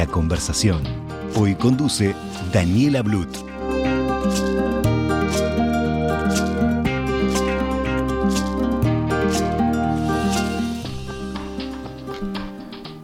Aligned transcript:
La 0.00 0.06
conversación. 0.06 0.82
Hoy 1.36 1.54
conduce 1.56 2.14
Daniela 2.54 3.02
Blut. 3.02 3.28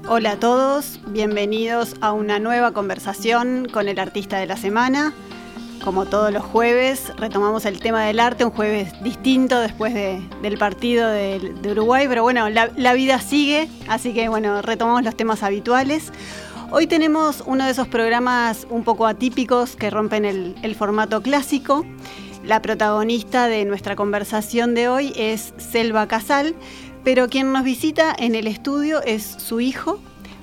Hola 0.08 0.30
a 0.30 0.40
todos, 0.40 0.98
bienvenidos 1.08 1.96
a 2.00 2.12
una 2.12 2.38
nueva 2.38 2.72
conversación 2.72 3.68
con 3.70 3.88
el 3.88 3.98
artista 3.98 4.38
de 4.38 4.46
la 4.46 4.56
semana. 4.56 5.12
Como 5.84 6.06
todos 6.06 6.32
los 6.32 6.42
jueves, 6.42 7.12
retomamos 7.18 7.66
el 7.66 7.78
tema 7.78 8.04
del 8.04 8.20
arte, 8.20 8.46
un 8.46 8.52
jueves 8.52 8.90
distinto 9.02 9.60
después 9.60 9.92
del 9.92 10.56
partido 10.58 11.10
de, 11.10 11.54
Uruguay, 11.70 12.06
pero 12.08 12.22
bueno, 12.22 12.48
la, 12.48 12.70
la 12.74 12.94
vida 12.94 13.20
sigue, 13.20 13.68
así 13.86 14.14
que 14.14 14.30
bueno, 14.30 14.62
retomamos 14.62 15.04
los 15.04 15.14
temas 15.14 15.42
habituales. 15.42 16.10
Hoy 16.72 16.88
tenemos 16.88 17.44
uno 17.46 17.64
de 17.64 17.70
esos 17.70 17.86
programas 17.86 18.66
un 18.70 18.82
poco 18.82 19.06
atípicos 19.06 19.76
que 19.76 19.88
rompen 19.88 20.24
el, 20.24 20.74
formato 20.74 21.22
clásico. 21.22 21.86
La 22.44 22.60
protagonista 22.60 23.46
de 23.46 23.64
nuestra 23.64 23.94
conversación 23.94 24.74
de 24.74 24.88
hoy 24.88 25.12
es 25.16 25.54
Selva 25.58 26.08
Casal, 26.08 26.56
pero 27.04 27.28
quien 27.28 27.52
nos 27.52 27.62
visita 27.62 28.14
en 28.18 28.34
el 28.34 28.48
estudio 28.48 29.00
es 29.02 29.22
su 29.22 29.60
hijo, 29.60 30.00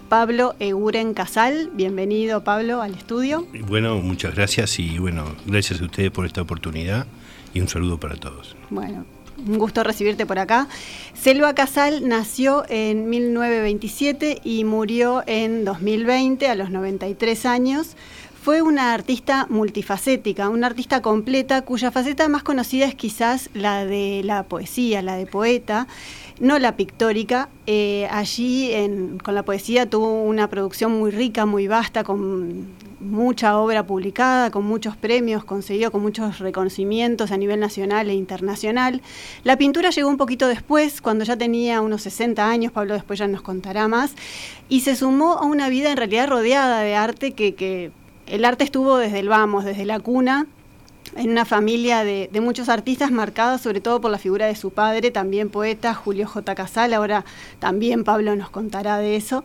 Pablo 0.07 0.55
Eguren 0.59 1.13
Casal. 1.13 1.69
Bienvenido, 1.73 2.43
Pablo, 2.43 2.81
al 2.81 2.93
estudio. 2.93 3.45
Bueno, 3.67 3.97
muchas 3.97 4.33
gracias 4.33 4.79
y 4.79 4.97
bueno, 4.99 5.25
gracias 5.45 5.81
a 5.81 5.85
ustedes 5.85 6.11
por 6.11 6.25
esta 6.25 6.41
oportunidad 6.41 7.05
y 7.53 7.59
un 7.59 7.67
saludo 7.67 7.99
para 7.99 8.15
todos. 8.15 8.55
Bueno, 8.69 9.05
un 9.47 9.57
gusto 9.57 9.83
recibirte 9.83 10.25
por 10.25 10.39
acá. 10.39 10.67
Selva 11.13 11.53
Casal 11.55 12.07
nació 12.07 12.63
en 12.69 13.09
1927 13.09 14.41
y 14.43 14.63
murió 14.63 15.23
en 15.25 15.65
2020 15.65 16.47
a 16.47 16.55
los 16.55 16.69
93 16.69 17.45
años. 17.45 17.95
Fue 18.41 18.61
una 18.61 18.93
artista 18.93 19.47
multifacética, 19.49 20.49
una 20.49 20.67
artista 20.67 21.01
completa 21.01 21.61
cuya 21.61 21.91
faceta 21.91 22.27
más 22.27 22.43
conocida 22.43 22.85
es 22.85 22.95
quizás 22.95 23.49
la 23.53 23.85
de 23.85 24.21
la 24.25 24.43
poesía, 24.43 25.01
la 25.01 25.15
de 25.15 25.25
poeta 25.25 25.87
no 26.39 26.59
la 26.59 26.75
pictórica. 26.75 27.49
Eh, 27.67 28.07
allí 28.11 28.71
con 29.23 29.35
la 29.35 29.43
poesía 29.43 29.89
tuvo 29.89 30.23
una 30.23 30.49
producción 30.49 30.91
muy 30.91 31.11
rica, 31.11 31.45
muy 31.45 31.67
vasta, 31.67 32.03
con 32.03 32.67
mucha 33.03 33.57
obra 33.57 33.85
publicada, 33.85 34.49
con 34.51 34.65
muchos 34.65 34.95
premios, 34.97 35.43
conseguido 35.43 35.91
con 35.91 36.01
muchos 36.01 36.39
reconocimientos 36.39 37.31
a 37.31 37.37
nivel 37.37 37.59
nacional 37.59 38.09
e 38.09 38.13
internacional. 38.13 39.01
La 39.43 39.57
pintura 39.57 39.89
llegó 39.89 40.09
un 40.09 40.17
poquito 40.17 40.47
después, 40.47 41.01
cuando 41.01 41.25
ya 41.25 41.37
tenía 41.37 41.81
unos 41.81 42.01
60 42.03 42.49
años, 42.49 42.71
Pablo 42.71 42.93
después 42.93 43.19
ya 43.19 43.27
nos 43.27 43.41
contará 43.41 43.87
más, 43.87 44.15
y 44.69 44.81
se 44.81 44.95
sumó 44.95 45.33
a 45.33 45.45
una 45.45 45.69
vida 45.69 45.91
en 45.91 45.97
realidad 45.97 46.27
rodeada 46.27 46.81
de 46.81 46.95
arte 46.95 47.33
que, 47.33 47.55
que 47.55 47.91
el 48.27 48.45
arte 48.45 48.63
estuvo 48.63 48.97
desde 48.97 49.19
el 49.19 49.29
vamos, 49.29 49.65
desde 49.65 49.85
la 49.85 49.99
cuna 49.99 50.47
en 51.15 51.29
una 51.29 51.45
familia 51.45 52.03
de, 52.03 52.29
muchos 52.41 52.69
artistas 52.69 53.11
marcados 53.11 53.61
sobre 53.61 53.81
todo 53.81 54.01
por 54.01 54.11
la 54.11 54.17
figura 54.17 54.47
de 54.47 54.55
su 54.55 54.71
padre, 54.71 55.11
también 55.11 55.49
poeta, 55.49 55.93
Julio 55.93 56.27
J. 56.27 56.55
Casal, 56.55 56.93
ahora 56.93 57.25
también 57.59 58.03
Pablo 58.03 58.35
nos 58.35 58.49
contará 58.49 58.97
de 58.97 59.15
eso. 59.15 59.43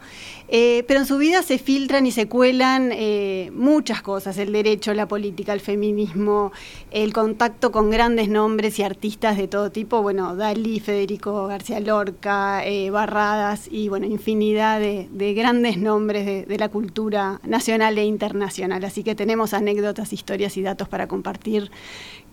Eh, 0.51 0.85
pero 0.89 1.01
en 1.01 1.07
su 1.07 1.19
vida 1.19 1.43
se 1.43 1.59
filtran 1.59 2.07
y 2.07 2.11
se 2.11 2.27
cuelan 2.27 2.91
eh, 2.93 3.51
muchas 3.53 4.01
cosas, 4.01 4.39
el 4.39 4.51
derecho, 4.53 4.95
la 4.95 5.07
política, 5.07 5.53
el 5.53 5.61
feminismo, 5.61 6.53
el 6.91 7.13
contacto 7.13 7.71
con 7.71 7.91
grandes 7.91 8.31
nombres 8.31 8.79
y 8.79 8.83
artistas 8.83 9.37
de 9.37 9.47
todo 9.47 9.71
tipo, 9.71 10.01
bueno, 10.01 10.35
Dalí, 10.37 10.81
Federico 10.81 11.47
García 11.47 11.81
Lorca, 11.81 12.65
eh, 12.65 12.89
Barradas 12.89 13.69
y 13.71 13.91
bueno, 13.91 14.07
infinidad 14.07 14.81
de, 14.81 15.35
grandes 15.35 15.77
nombres 15.77 16.25
de, 16.25 16.47
de 16.47 16.59
la 16.59 16.71
cultura 16.71 17.41
nacional 17.45 17.99
e 17.99 18.05
internacional. 18.07 18.83
Así 18.85 19.03
que 19.03 19.15
tenemos 19.15 19.53
anécdotas, 19.53 20.15
historias 20.15 20.57
y 20.57 20.63
datos 20.63 20.89
para 20.89 21.09
compartir 21.09 21.71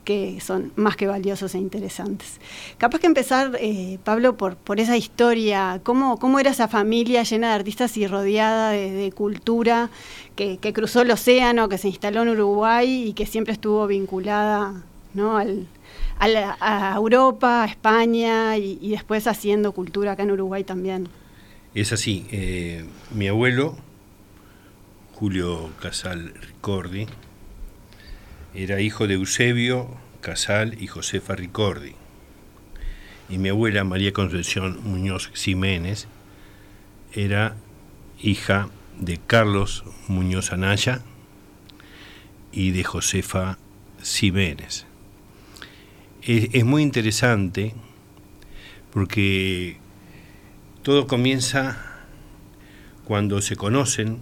que 0.05 0.39
son 0.39 0.71
más 0.75 0.95
que 0.95 1.07
valiosos 1.07 1.55
e 1.55 1.57
interesantes. 1.57 2.39
Capaz 2.77 2.99
que 2.99 3.07
empezar, 3.07 3.57
eh, 3.59 3.99
Pablo, 4.03 4.37
por, 4.37 4.55
por 4.55 4.79
esa 4.79 4.95
historia, 4.95 5.81
¿cómo, 5.83 6.17
¿cómo 6.17 6.39
era 6.39 6.51
esa 6.51 6.69
familia 6.69 7.23
llena 7.23 7.49
de 7.49 7.55
artistas 7.55 7.97
y 7.97 8.07
rodeada 8.07 8.69
de, 8.69 9.11
cultura 9.13 9.89
que, 10.35 10.57
cruzó 10.73 11.01
el 11.01 11.11
océano, 11.11 11.67
que 11.67 11.77
se 11.77 11.87
instaló 11.89 12.21
en 12.21 12.29
Uruguay 12.29 13.09
y 13.09 13.13
que 13.13 13.25
siempre 13.25 13.53
estuvo 13.53 13.85
vinculada 13.87 14.83
¿no? 15.13 15.37
Al, 15.37 15.67
a, 16.19 16.93
Europa, 16.95 17.63
a 17.63 17.65
España 17.65 18.57
y, 18.57 18.89
después 18.89 19.27
haciendo 19.27 19.71
cultura 19.71 20.13
acá 20.13 20.23
en 20.23 20.31
Uruguay 20.31 20.63
también? 20.63 21.09
Es 21.73 21.91
así, 21.91 22.25
eh, 22.31 22.85
mi 23.13 23.27
abuelo, 23.27 23.75
Julio 25.13 25.69
Casal 25.81 26.33
Ricordi, 26.33 27.07
era 28.55 28.79
hijo 28.81 29.07
de 29.07 29.15
Eusebio 29.15 29.89
Casal 30.21 30.81
y 30.81 30.87
Josefa 30.87 31.35
Ricordi. 31.35 31.93
Y 33.29 33.37
mi 33.37 33.49
abuela 33.49 33.83
María 33.83 34.13
Concepción 34.13 34.79
Muñoz 34.83 35.29
Jiménez 35.33 36.07
era 37.13 37.55
hija 38.21 38.69
de 38.99 39.17
Carlos 39.17 39.83
Muñoz 40.07 40.51
Anaya 40.51 41.01
y 42.51 42.71
de 42.71 42.83
Josefa 42.83 43.57
Jiménez. 44.03 44.85
Es, 46.21 46.65
muy 46.65 46.81
interesante 46.81 47.73
porque 48.91 49.77
todo 50.81 51.07
comienza 51.07 51.77
cuando 53.03 53.41
se 53.41 53.55
conocen 53.55 54.19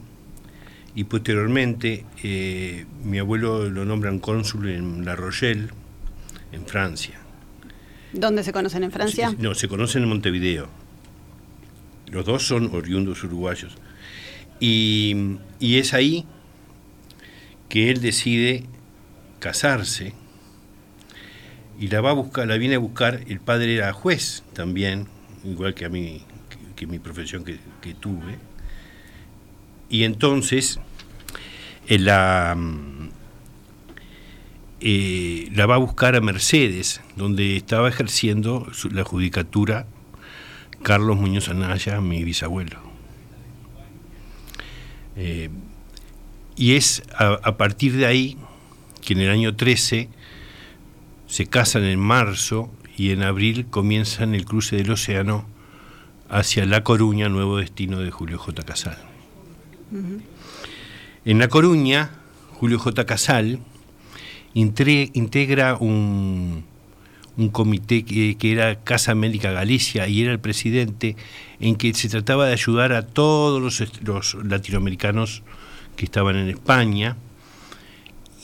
y 0.96 1.06
posteriormente 1.06 2.06
eh, 2.24 2.86
mi 3.04 3.20
abuelo 3.20 3.70
lo 3.70 3.86
nombran 3.86 4.20
cónsul 4.20 4.70
en 4.70 5.06
La 5.06 5.16
Rochelle, 5.16 5.70
en 6.52 6.66
Francia. 6.66 7.20
¿Dónde 8.12 8.44
se 8.44 8.54
conocen 8.54 8.84
en 8.84 8.92
Francia? 8.92 9.34
No, 9.40 9.56
se 9.56 9.68
conocen 9.68 10.04
en 10.04 10.10
Montevideo. 10.10 10.70
Los 12.12 12.26
dos 12.26 12.46
son 12.46 12.76
oriundos 12.76 13.24
uruguayos. 13.24 13.76
Y, 14.60 15.38
y 15.60 15.78
es 15.78 15.96
ahí 15.96 16.26
que 17.70 17.90
él 17.90 18.02
decide 18.02 18.66
casarse 19.40 20.14
y 21.80 21.88
la 21.88 22.02
va 22.02 22.12
a 22.12 22.14
buscar, 22.14 22.48
la 22.48 22.58
viene 22.58 22.76
a 22.76 22.80
buscar, 22.80 23.22
el 23.28 23.40
padre 23.40 23.76
era 23.76 23.92
juez 23.94 24.44
también, 24.54 25.08
igual 25.44 25.74
que 25.74 25.86
a 25.86 25.90
mí, 25.90 26.24
que, 26.76 26.86
mi 26.86 27.00
profesión 27.00 27.44
que, 27.44 27.58
que 27.82 27.96
tuve 27.96 28.38
y 29.94 30.06
entonces 30.06 30.80
eh, 31.88 32.00
la, 32.00 32.58
eh, 34.82 35.48
la 35.54 35.68
va 35.68 35.76
a 35.76 35.78
buscar 35.78 36.16
a 36.16 36.20
Mercedes, 36.20 37.02
donde 37.16 37.56
estaba 37.56 37.90
ejerciendo 37.90 38.68
la 38.92 39.04
judicatura 39.04 39.86
Carlos 40.82 41.18
Muñoz 41.18 41.48
Anaya, 41.48 42.02
mi 42.02 42.24
bisabuelo. 42.24 42.80
Eh, 45.16 45.52
y 46.56 46.74
es 46.74 47.04
a, 47.16 47.56
partir 47.58 47.96
de 47.96 48.08
ahí 48.08 48.36
que 49.06 49.14
en 49.14 49.20
el 49.20 49.30
año 49.30 49.56
13 49.56 50.10
se 51.28 51.46
casan 51.46 51.84
en 51.84 52.00
marzo 52.00 52.74
y 52.98 53.12
en 53.12 53.22
abril 53.22 53.68
comienzan 53.70 54.34
el 54.34 54.46
cruce 54.46 54.76
del 54.76 54.90
océano 54.90 55.46
hacia 56.32 56.66
La 56.66 56.84
Coruña, 56.84 57.30
nuevo 57.30 57.58
destino 57.58 58.00
de 58.00 58.10
Julio 58.10 58.40
J. 58.40 58.64
Casal. 58.64 59.13
En 61.26 61.40
La 61.40 61.48
Coruña, 61.48 62.12
Julio 62.52 62.80
J. 62.80 63.06
Casal 63.06 63.60
integra 64.54 65.76
un, 65.76 66.64
comité 67.52 68.04
que, 68.04 68.38
era 68.52 68.84
Casa 68.84 69.12
América 69.12 69.52
Galicia 69.52 70.08
y 70.08 70.22
era 70.22 70.32
el 70.32 70.40
presidente 70.40 71.16
en 71.60 71.76
que 71.76 71.94
se 71.94 72.10
trataba 72.10 72.48
de 72.48 72.54
ayudar 72.54 72.94
a 72.94 73.04
todos 73.06 73.62
los, 74.02 74.36
latinoamericanos 74.44 75.44
que 75.96 76.06
estaban 76.06 76.36
en 76.36 76.50
España 76.50 77.18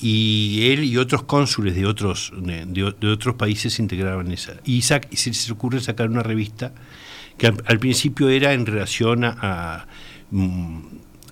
y 0.02 0.70
él 0.72 0.84
y 0.84 0.98
otros 0.98 1.24
cónsules 1.24 1.76
de 1.76 1.86
otros, 1.86 2.32
de, 2.36 3.08
otros 3.08 3.36
países 3.36 3.74
se 3.74 3.82
integraban 3.82 4.32
esa. 4.32 4.54
Y, 4.64 4.84
se, 4.84 5.02
les 5.10 5.52
ocurre 5.52 5.82
sacar 5.82 6.10
una 6.10 6.24
revista 6.24 6.74
que 7.38 7.48
al, 7.48 7.80
principio 7.80 8.30
era 8.30 8.54
en 8.54 8.66
relación 8.66 9.24
a, 9.26 9.88
mm, 10.32 10.80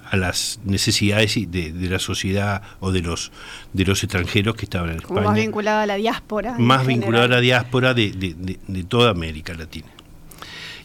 a, 0.09 0.17
las 0.17 0.59
necesidades 0.65 1.35
de, 1.35 1.71
de, 1.71 1.89
la 1.89 1.99
sociedad 1.99 2.61
o 2.79 2.91
de 2.91 3.01
los 3.01 3.31
de 3.73 3.85
los 3.85 4.03
extranjeros 4.03 4.55
que 4.55 4.65
estaban 4.65 4.89
en 4.91 4.97
España. 4.97 5.21
más 5.21 5.35
vinculada 5.35 5.83
a 5.83 5.85
la 5.85 5.95
diáspora. 5.95 6.57
Más 6.57 6.85
vinculada 6.85 7.25
a 7.25 7.27
la 7.27 7.41
diáspora 7.41 7.93
de, 7.93 8.11
de, 8.11 8.83
toda 8.83 9.11
América 9.11 9.53
Latina. 9.53 9.87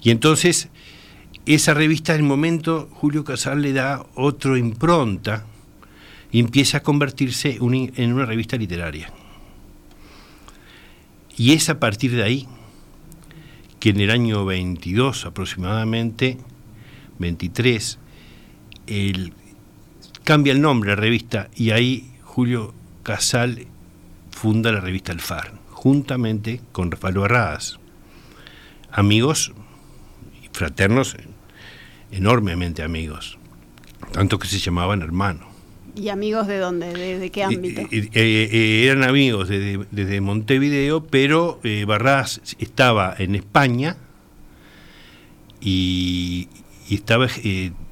Y 0.02 0.10
entonces, 0.10 0.68
esa 1.46 1.74
revista, 1.74 2.14
en 2.14 2.20
el 2.20 2.26
momento, 2.26 2.88
Julio 2.92 3.24
Casal 3.24 3.62
le 3.62 3.72
da 3.72 4.04
otro 4.14 4.56
impronta 4.56 5.46
y 6.30 6.40
empieza 6.40 6.78
a 6.78 6.82
convertirse 6.82 7.58
en 7.60 8.12
una 8.12 8.26
revista 8.26 8.56
literaria. 8.56 9.12
Y 11.36 11.52
es 11.52 11.68
a 11.68 11.78
partir 11.78 12.14
de 12.14 12.22
ahí 12.22 12.48
que 13.82 13.90
en 13.90 14.00
el 14.00 14.10
año 14.10 14.44
22 14.44 15.26
aproximadamente, 15.26 16.38
23, 17.18 17.98
el, 18.86 19.32
cambia 20.24 20.52
el 20.52 20.60
nombre 20.60 20.90
de 20.90 20.96
la 20.96 21.02
revista 21.02 21.48
y 21.54 21.70
ahí 21.70 22.12
Julio 22.22 22.74
Casal 23.02 23.66
funda 24.30 24.72
la 24.72 24.80
revista 24.80 25.12
El 25.12 25.20
Far, 25.20 25.52
juntamente 25.70 26.60
con 26.72 26.90
Rafael 26.90 27.18
Barradas, 27.18 27.78
amigos 28.90 29.52
fraternos, 30.52 31.16
enormemente 32.10 32.82
amigos, 32.82 33.38
tanto 34.12 34.38
que 34.38 34.46
se 34.48 34.58
llamaban 34.58 35.02
hermanos. 35.02 35.52
¿Y 35.94 36.08
amigos 36.08 36.46
de 36.46 36.58
dónde? 36.58 37.18
¿De, 37.18 37.30
qué 37.30 37.44
ámbito? 37.44 37.82
Eh, 37.90 38.08
eh, 38.14 38.86
eran 38.86 39.04
amigos 39.04 39.48
desde, 39.48 40.20
Montevideo, 40.20 41.04
pero 41.04 41.60
eh, 41.64 41.84
Barras 41.84 42.40
estaba 42.58 43.14
en 43.18 43.34
España 43.34 43.96
y, 45.60 46.48
estaba 46.90 47.26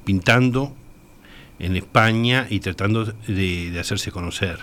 pintando 0.03 0.75
en 1.61 1.75
España 1.75 2.47
y 2.49 2.59
tratando 2.59 3.05
de, 3.05 3.77
hacerse 3.79 4.11
conocer. 4.11 4.59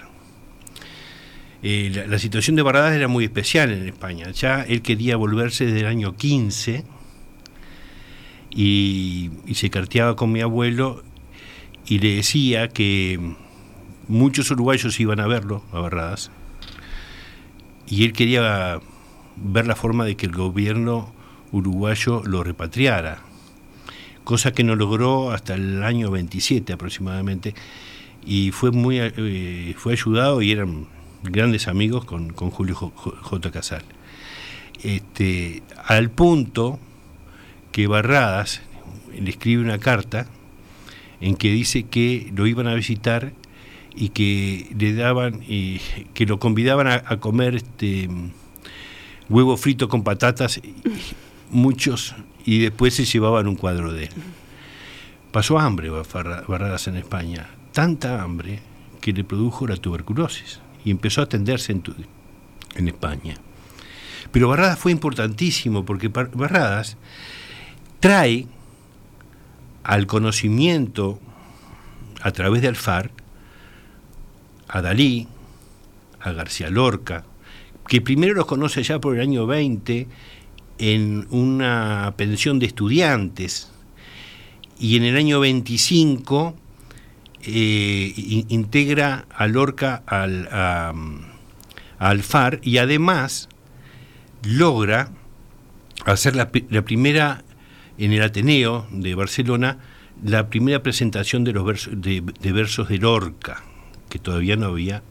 La, 1.63 2.19
situación 2.19 2.57
de 2.57 2.63
Barradas 2.63 2.95
era 2.95 3.07
muy 3.07 3.25
especial 3.25 3.71
en 3.71 3.87
España. 3.87 4.31
Ya 4.33 4.63
él 4.63 4.83
quería 4.83 5.17
volverse 5.17 5.67
desde 5.67 5.81
el 5.81 5.87
año 5.87 6.17
15 6.17 6.85
y, 8.51 9.31
y 9.47 9.55
se 9.55 9.71
carteaba 9.71 10.17
con 10.17 10.33
mi 10.33 10.41
abuelo 10.41 11.05
y 11.87 12.01
le 12.01 12.17
decía 12.17 12.69
que 12.69 13.19
muchos 14.09 14.51
uruguayos 14.51 14.99
iban 14.99 15.21
a 15.21 15.29
verlo, 15.29 15.63
a 15.73 15.79
Barradas, 15.79 16.33
y 17.87 18.05
él 18.05 18.13
quería 18.13 18.81
ver 19.37 19.67
la 19.67 19.77
forma 19.77 20.05
de 20.05 20.17
que 20.17 20.27
el 20.27 20.33
gobierno 20.33 21.13
uruguayo 21.53 22.23
lo 22.25 22.43
repatriara, 22.43 23.23
cosa 24.29 24.53
que 24.53 24.63
no 24.63 24.77
logró 24.77 25.31
hasta 25.31 25.55
el 25.55 25.83
año 25.83 26.11
27 26.11 26.75
aproximadamente, 26.75 27.55
y 28.27 28.51
fue 28.51 28.73
muy 28.73 28.99
eh, 29.01 29.75
fue 29.79 29.95
ayudado 29.95 30.43
y 30.43 30.53
eran 30.53 30.87
grandes 31.23 31.67
amigos 31.67 32.05
con, 32.05 32.29
Julio 32.35 32.75
J. 32.75 33.51
Casal. 33.51 33.85
Este, 34.83 35.63
al 35.83 36.11
punto 36.11 36.79
que 37.73 37.87
Barradas 37.87 38.61
le 39.19 39.31
escribe 39.31 39.63
una 39.63 39.79
carta 39.79 40.27
en 41.23 41.35
que 41.35 41.51
dice 41.51 41.85
que 41.85 42.31
lo 42.37 42.47
iban 42.47 42.67
a 42.67 42.75
visitar 42.75 43.33
y 43.97 44.11
que 44.11 44.69
le 44.79 44.93
daban, 44.93 45.43
y 45.49 45.81
que 46.13 46.27
lo 46.27 46.39
convidaban 46.39 46.87
a, 46.87 47.17
comer 47.19 47.55
este 47.55 48.11
huevo 49.31 49.57
frito 49.57 49.89
con 49.89 50.05
patatas, 50.05 50.61
muchos, 51.51 52.15
y 52.49 52.61
después 52.61 52.95
se 52.95 53.05
llevaban 53.05 53.47
un 53.47 53.57
cuadro 53.57 53.93
de 53.93 54.05
él. 54.05 54.11
Pasó 55.33 55.59
hambre 55.59 55.91
Barradas 55.91 56.89
en 56.89 56.97
España, 56.97 57.47
tanta 57.73 58.23
hambre 58.23 58.61
que 59.03 59.13
le 59.13 59.23
produjo 59.23 59.67
la 59.67 59.77
tuberculosis 59.77 60.59
y 60.83 60.91
empezó 60.91 61.21
a 61.21 61.25
atenderse 61.25 61.73
en, 61.73 61.83
en 62.75 62.89
España. 62.89 63.35
Pero 64.33 64.49
Barradas 64.49 64.79
fue 64.79 64.93
importantísimo 64.93 65.85
porque 65.85 66.09
Barradas 66.09 66.97
trae 68.01 68.47
al 69.83 70.07
conocimiento 70.07 71.21
a 72.23 72.31
través 72.31 72.63
de 72.63 72.69
Alfar 72.69 73.11
a 74.69 74.81
Dalí, 74.81 75.29
a 76.19 76.33
García 76.33 76.71
Lorca, 76.71 77.25
que 77.89 78.01
primero 78.01 78.33
los 78.33 78.47
conoce 78.47 78.83
ya 78.83 78.99
por 79.01 79.17
el 79.17 79.21
año 79.21 79.47
20 79.47 80.09
en 80.79 81.27
una 81.31 82.15
pensión 82.17 82.59
de 82.59 82.67
estudiantes 82.67 83.71
y 84.79 84.97
en 84.97 85.05
el 85.05 85.17
año 85.17 85.41
25 85.41 86.57
eh, 87.43 88.13
integra 88.49 89.27
a 89.35 89.47
Lorca 89.47 90.03
al, 90.07 90.49
a, 90.51 90.95
Alfar 91.99 92.61
y 92.63 92.79
además 92.79 93.49
logra 94.45 95.11
hacer 96.05 96.37
la, 96.37 96.51
primera 96.51 97.43
en 97.99 98.13
el 98.13 98.23
Ateneo 98.23 98.87
de 98.91 99.15
Barcelona 99.15 99.79
la 100.23 100.49
primera 100.49 100.83
presentación 100.83 101.45
de 101.45 101.53
los 101.53 101.65
versos 101.65 102.01
de, 102.01 102.21
versos 102.53 102.89
de 102.89 102.99
Lorca, 102.99 103.63
que 104.09 104.19
todavía 104.19 104.57
no 104.57 104.67
había 104.67 105.03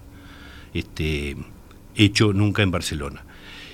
este, 0.73 1.37
hecho 1.95 2.33
nunca 2.33 2.61
en 2.61 2.71
Barcelona. 2.71 3.23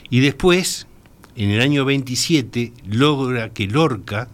Y 0.09 0.19
después, 0.19 0.87
en 1.35 1.49
el 1.49 1.61
año 1.61 1.85
27, 1.85 2.73
logra 2.87 3.49
que 3.49 3.67
Lorca 3.67 4.27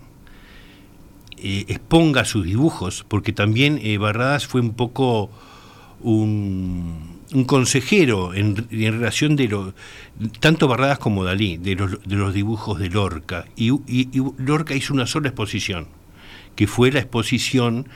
eh, 1.37 1.65
exponga 1.69 2.25
sus 2.25 2.45
dibujos, 2.45 3.05
porque 3.07 3.31
también 3.31 3.79
eh, 3.81 3.97
Barradas 3.97 4.45
fue 4.45 4.59
un 4.59 4.73
poco 4.73 5.29
un, 6.01 7.19
consejero 7.45 8.33
en, 8.33 8.67
relación 8.69 9.35
de 9.35 9.47
lo, 9.47 9.73
tanto 10.41 10.67
Barradas 10.67 10.99
como 10.99 11.23
Dalí, 11.23 11.57
de 11.57 11.75
los, 11.75 12.03
de 12.03 12.15
los 12.15 12.33
dibujos 12.33 12.79
de 12.79 12.89
Lorca. 12.89 13.45
Y, 13.55 13.71
y, 13.87 14.09
Lorca 14.37 14.75
hizo 14.75 14.93
una 14.93 15.07
sola 15.07 15.29
exposición, 15.29 15.87
que 16.55 16.67
fue 16.67 16.91
la 16.91 16.99
exposición 16.99 17.87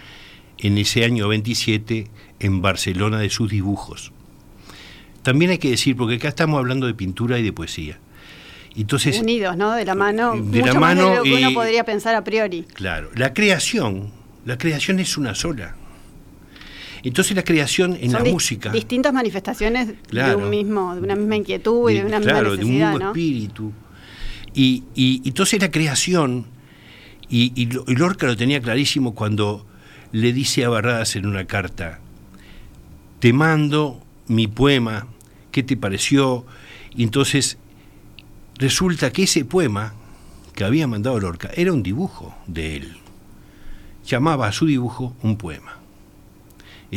en 0.59 0.77
ese 0.77 1.03
año 1.03 1.27
27 1.27 2.07
en 2.39 2.61
Barcelona 2.61 3.19
de 3.19 3.29
sus 3.29 3.51
dibujos. 3.51 4.13
También 5.21 5.51
hay 5.51 5.57
que 5.57 5.71
decir, 5.71 5.97
porque 5.97 6.15
acá 6.15 6.29
estamos 6.29 6.59
hablando 6.59 6.88
de 6.88 6.94
pintura 6.94 7.39
y 7.39 7.44
de 7.44 7.51
poesía. 7.51 8.00
Entonces, 8.75 9.20
Unidos, 9.20 9.56
¿no? 9.56 9.74
De 9.74 9.86
la 9.86 9.96
mano. 9.96 10.36
De 10.36 10.62
la 10.62 10.74
mano. 10.74 11.10
de 11.10 11.16
lo 11.18 11.24
que 11.24 11.36
uno 11.36 11.54
podría 11.54 11.84
pensar 11.84 12.16
a 12.16 12.24
priori. 12.24 12.63
Claro. 12.74 13.12
La 13.15 13.34
creación, 13.34 14.12
la 14.46 14.58
creación 14.58 15.00
es 15.00 15.18
una 15.18 15.36
sola. 15.36 15.75
Entonces 17.03 17.36
la 17.36 17.44
creación 17.44 17.98
en 18.00 18.13
la 18.13 18.24
música. 18.24 18.72
Distintas 18.72 19.13
manifestaciones 19.13 19.94
de 20.10 20.36
un 20.36 20.50
mismo, 20.50 20.96
de 20.96 21.01
una 21.01 21.15
misma 21.15 21.36
inquietud 21.36 21.89
y 21.92 21.96
de, 21.96 22.06
una 22.06 22.20
misma 22.20 22.42
necesidad, 22.42 22.60
de 22.60 22.65
un 22.65 22.72
mismo 22.72 23.08
espíritu. 23.10 23.74
Y, 24.53 24.84
y, 24.96 25.22
entonces 25.25 25.62
la 25.62 25.70
creación, 25.70 26.46
y, 27.30 27.51
y, 27.56 27.65
Lorca 27.94 28.25
lo 28.25 28.38
tenía 28.38 28.62
clarísimo 28.62 29.13
cuando 29.13 29.65
le 30.13 30.32
dice 30.32 30.63
a 30.63 30.70
Barradas 30.70 31.18
en 31.18 31.25
una 31.25 31.46
carta, 31.46 32.00
te 33.20 33.34
mando 33.34 34.01
mi 34.27 34.48
poema, 34.48 35.08
¿qué 35.51 35.62
te 35.62 35.75
pareció? 35.75 36.46
Y 36.96 37.03
entonces 37.03 37.58
resulta 38.63 39.12
que 39.12 39.24
ese 39.24 39.46
poema 39.46 39.93
que 40.55 40.63
había 40.63 40.88
mandado 40.88 41.20
Lorca 41.20 41.51
era 41.55 41.74
un 41.74 41.84
dibujo 41.84 42.36
de 42.48 42.77
él. 42.77 42.98
Llamaba 44.05 44.48
a 44.48 44.51
su 44.51 44.65
dibujo 44.65 45.15
un 45.22 45.38
poema 45.38 45.84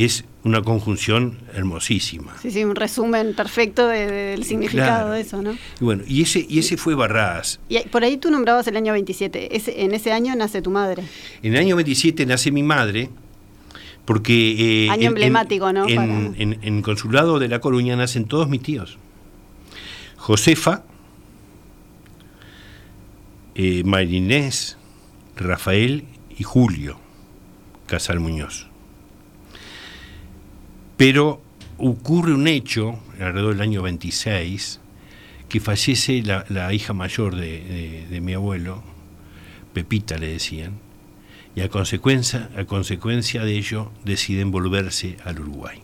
es 0.05 0.25
una 0.45 0.63
conjunción 0.63 1.39
hermosísima. 1.55 2.37
Sí, 2.43 2.51
sí, 2.51 2.65
un 2.65 2.77
resumen 2.77 3.35
perfecto 3.35 3.89
del 3.89 4.45
significado 4.45 5.13
de 5.13 5.23
eso, 5.23 5.41
¿no? 5.41 5.53
Y 5.53 5.85
bueno, 5.85 6.05
y 6.07 6.23
ese, 6.23 6.45
y 6.49 6.59
ese 6.59 6.77
fue 6.77 6.95
Barras. 6.95 7.61
Y 7.69 7.81
por 7.89 8.05
ahí 8.05 8.19
tú 8.19 8.31
nombrabas 8.31 8.67
el 8.67 8.77
año 8.77 8.93
27. 8.93 9.83
en 9.85 9.95
ese 9.95 10.13
año 10.13 10.35
nace 10.37 10.61
tu 10.61 10.71
madre. 10.71 11.03
En 11.43 11.55
el 11.55 11.61
año 11.61 11.77
27 11.77 12.27
nace 12.27 12.51
mi 12.51 12.63
madre, 12.63 13.09
porque... 14.05 14.85
Eh, 14.87 14.91
año 14.91 15.09
emblemático, 15.09 15.73
¿no? 15.73 15.89
En, 15.89 16.59
en, 16.61 16.83
Consulado 16.83 17.39
de 17.39 17.49
La 17.49 17.61
Coruña 17.61 17.97
nacen 17.97 18.27
todos 18.27 18.49
mis 18.49 18.63
tíos. 18.63 18.99
Josefa, 20.17 20.83
eh, 23.59 23.83
Marinés, 23.85 24.77
Rafael 25.35 26.05
y 26.37 26.43
Julio 26.43 26.99
Casal 27.87 28.21
Muñoz. 28.21 28.67
Pero 30.99 31.41
ocurre 31.79 32.35
un 32.35 32.49
hecho, 32.49 33.01
alrededor 33.19 33.55
del 33.55 33.63
año 33.63 33.81
26, 33.81 34.81
que 35.49 35.61
fallece 35.61 36.23
la, 36.23 36.73
hija 36.75 36.93
mayor 36.93 37.35
de, 37.35 38.19
mi 38.21 38.35
abuelo, 38.35 38.83
Pepita 39.73 40.19
le 40.19 40.29
decían, 40.29 40.79
y 41.55 41.63
a 41.63 41.71
consecuencia, 41.71 42.51
a 42.59 42.65
consecuencia 42.67 43.43
de 43.43 43.57
ello 43.57 43.91
deciden 44.05 44.51
volverse 44.51 45.17
al 45.25 45.41
Uruguay. 45.41 45.81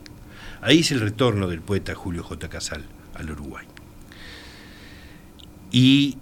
Ahí 0.60 0.80
es 0.80 0.90
el 0.92 1.00
retorno 1.00 1.48
del 1.48 1.62
poeta 1.62 1.94
Julio 1.94 2.22
J. 2.22 2.50
Casal 2.50 2.84
al 3.14 3.30
Uruguay. 3.30 3.66
Y 5.70 6.18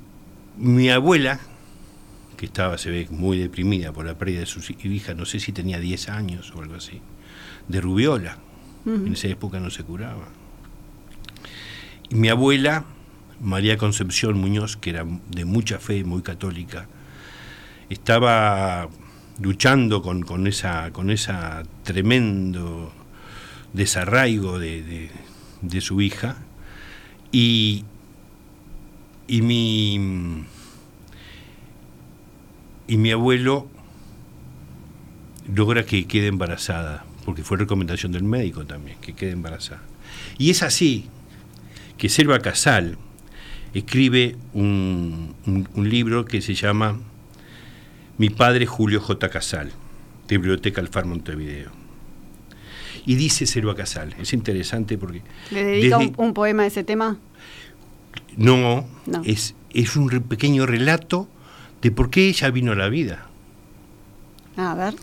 mi 0.57 0.91
abuela, 0.91 1.41
que 2.37 2.47
estaba, 2.47 2.79
se 2.79 2.91
ve, 2.91 3.07
muy 3.11 3.39
deprimida 3.39 3.93
por 3.93 4.07
la 4.07 4.17
pérdida 4.17 4.41
de 4.41 4.47
su 4.47 4.61
hija, 4.85 5.15
no 5.15 5.27
sé 5.27 5.41
si 5.41 5.53
tenía 5.53 5.79
10 5.79 6.09
años 6.09 6.53
o 6.55 6.63
algo 6.63 6.75
así, 6.75 7.01
de 7.69 7.81
rubiola. 7.81 8.39
En 8.87 9.13
esa 9.13 9.29
época 9.29 9.61
no 9.61 9.69
se 9.69 9.85
curaba. 9.85 10.27
Y 12.09 12.15
mi 12.15 12.31
abuela, 12.31 12.87
María 13.41 13.77
Concepción 13.77 14.39
Muñoz, 14.39 14.79
que 14.79 14.91
era 14.91 15.05
de 15.29 15.45
mucha 15.45 15.79
fe, 15.79 16.03
muy 16.03 16.23
católica, 16.23 16.89
estaba 17.91 18.89
luchando 19.39 20.01
con, 20.01 20.47
esa, 20.47 20.93
con 20.93 21.11
esa 21.11 21.63
tremendo 21.83 22.93
desarraigo 23.75 24.59
de, 24.59 25.11
de 25.61 25.81
su 25.83 26.01
hija 26.01 26.37
y, 27.33 27.85
y 29.31 29.43
mi 29.43 30.45
y 32.89 32.97
mi 32.97 33.13
abuelo 33.13 33.69
logra 35.55 35.87
que 35.87 36.05
quede 36.09 36.27
embarazada, 36.27 37.05
porque 37.25 37.45
fue 37.45 37.57
recomendación 37.57 38.11
del 38.11 38.25
médico 38.25 38.67
también, 38.67 38.99
que 39.01 39.13
quede 39.13 39.31
embarazada. 39.31 39.83
Y 40.37 40.51
es 40.51 40.65
así 40.65 41.07
que 41.97 42.09
Selva 42.09 42.41
Casal 42.41 42.99
escribe 43.73 44.35
un, 44.53 45.37
libro 45.77 46.25
que 46.25 46.43
se 46.43 46.55
llama 46.55 46.99
Mi 48.19 48.31
padre 48.31 48.67
Julio 48.67 49.01
J. 49.01 49.29
Casal, 49.29 49.71
de 50.27 50.39
Biblioteca 50.39 50.81
Alfar 50.81 51.05
Montevideo. 51.05 51.71
Y 53.07 53.15
dice 53.15 53.47
Selva 53.47 53.77
Casal, 53.77 54.17
es 54.19 54.33
interesante 54.33 54.99
porque... 54.99 55.23
¿Le 55.53 55.63
dedica 55.63 55.99
un, 55.99 56.35
poema 56.35 56.65
a 56.65 56.67
ese 56.67 56.83
tema? 56.83 57.21
No, 58.37 58.87
Es, 59.25 59.55
es 59.73 59.97
un 59.97 60.09
pequeño 60.09 60.67
relato 60.67 61.29
de 61.83 61.91
por 61.91 62.11
qué 62.11 62.29
ella 62.29 62.51
vino 62.51 62.73
a 62.73 62.77
la 62.77 62.89
vida. 62.89 63.27
A 64.57 64.75
ver. 64.75 64.95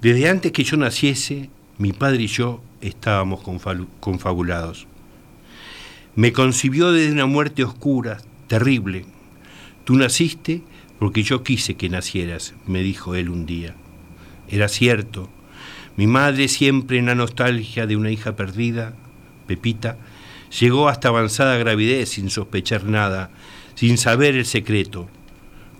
Desde 0.00 0.28
antes 0.28 0.52
que 0.52 0.64
yo 0.64 0.76
naciese, 0.76 1.50
mi 1.78 1.92
padre 1.92 2.24
y 2.24 2.26
yo 2.26 2.62
estábamos 2.80 3.42
confabulados. 4.00 4.86
Me 6.14 6.32
concibió 6.32 6.92
desde 6.92 7.12
una 7.12 7.26
muerte 7.26 7.64
oscura, 7.64 8.18
terrible. 8.46 9.04
Tú 9.84 9.96
naciste 9.96 10.62
porque 10.98 11.22
yo 11.22 11.42
quise 11.42 11.74
que 11.74 11.88
nacieras, 11.88 12.54
me 12.66 12.82
dijo 12.82 13.14
él 13.14 13.28
un 13.28 13.46
día. 13.46 13.74
Era 14.48 14.68
cierto. 14.68 15.28
Mi 15.96 16.06
madre, 16.06 16.48
siempre 16.48 16.98
en 16.98 17.06
la 17.06 17.14
nostalgia 17.14 17.86
de 17.86 17.96
una 17.96 18.10
hija 18.10 18.36
perdida, 18.36 18.94
Pepita, 19.46 19.96
llegó 20.60 20.88
hasta 20.88 21.08
avanzada 21.08 21.56
gravidez 21.56 22.10
sin 22.10 22.30
sospechar 22.30 22.84
nada, 22.84 23.30
sin 23.74 23.98
saber 23.98 24.34
el 24.34 24.46
secreto. 24.46 25.08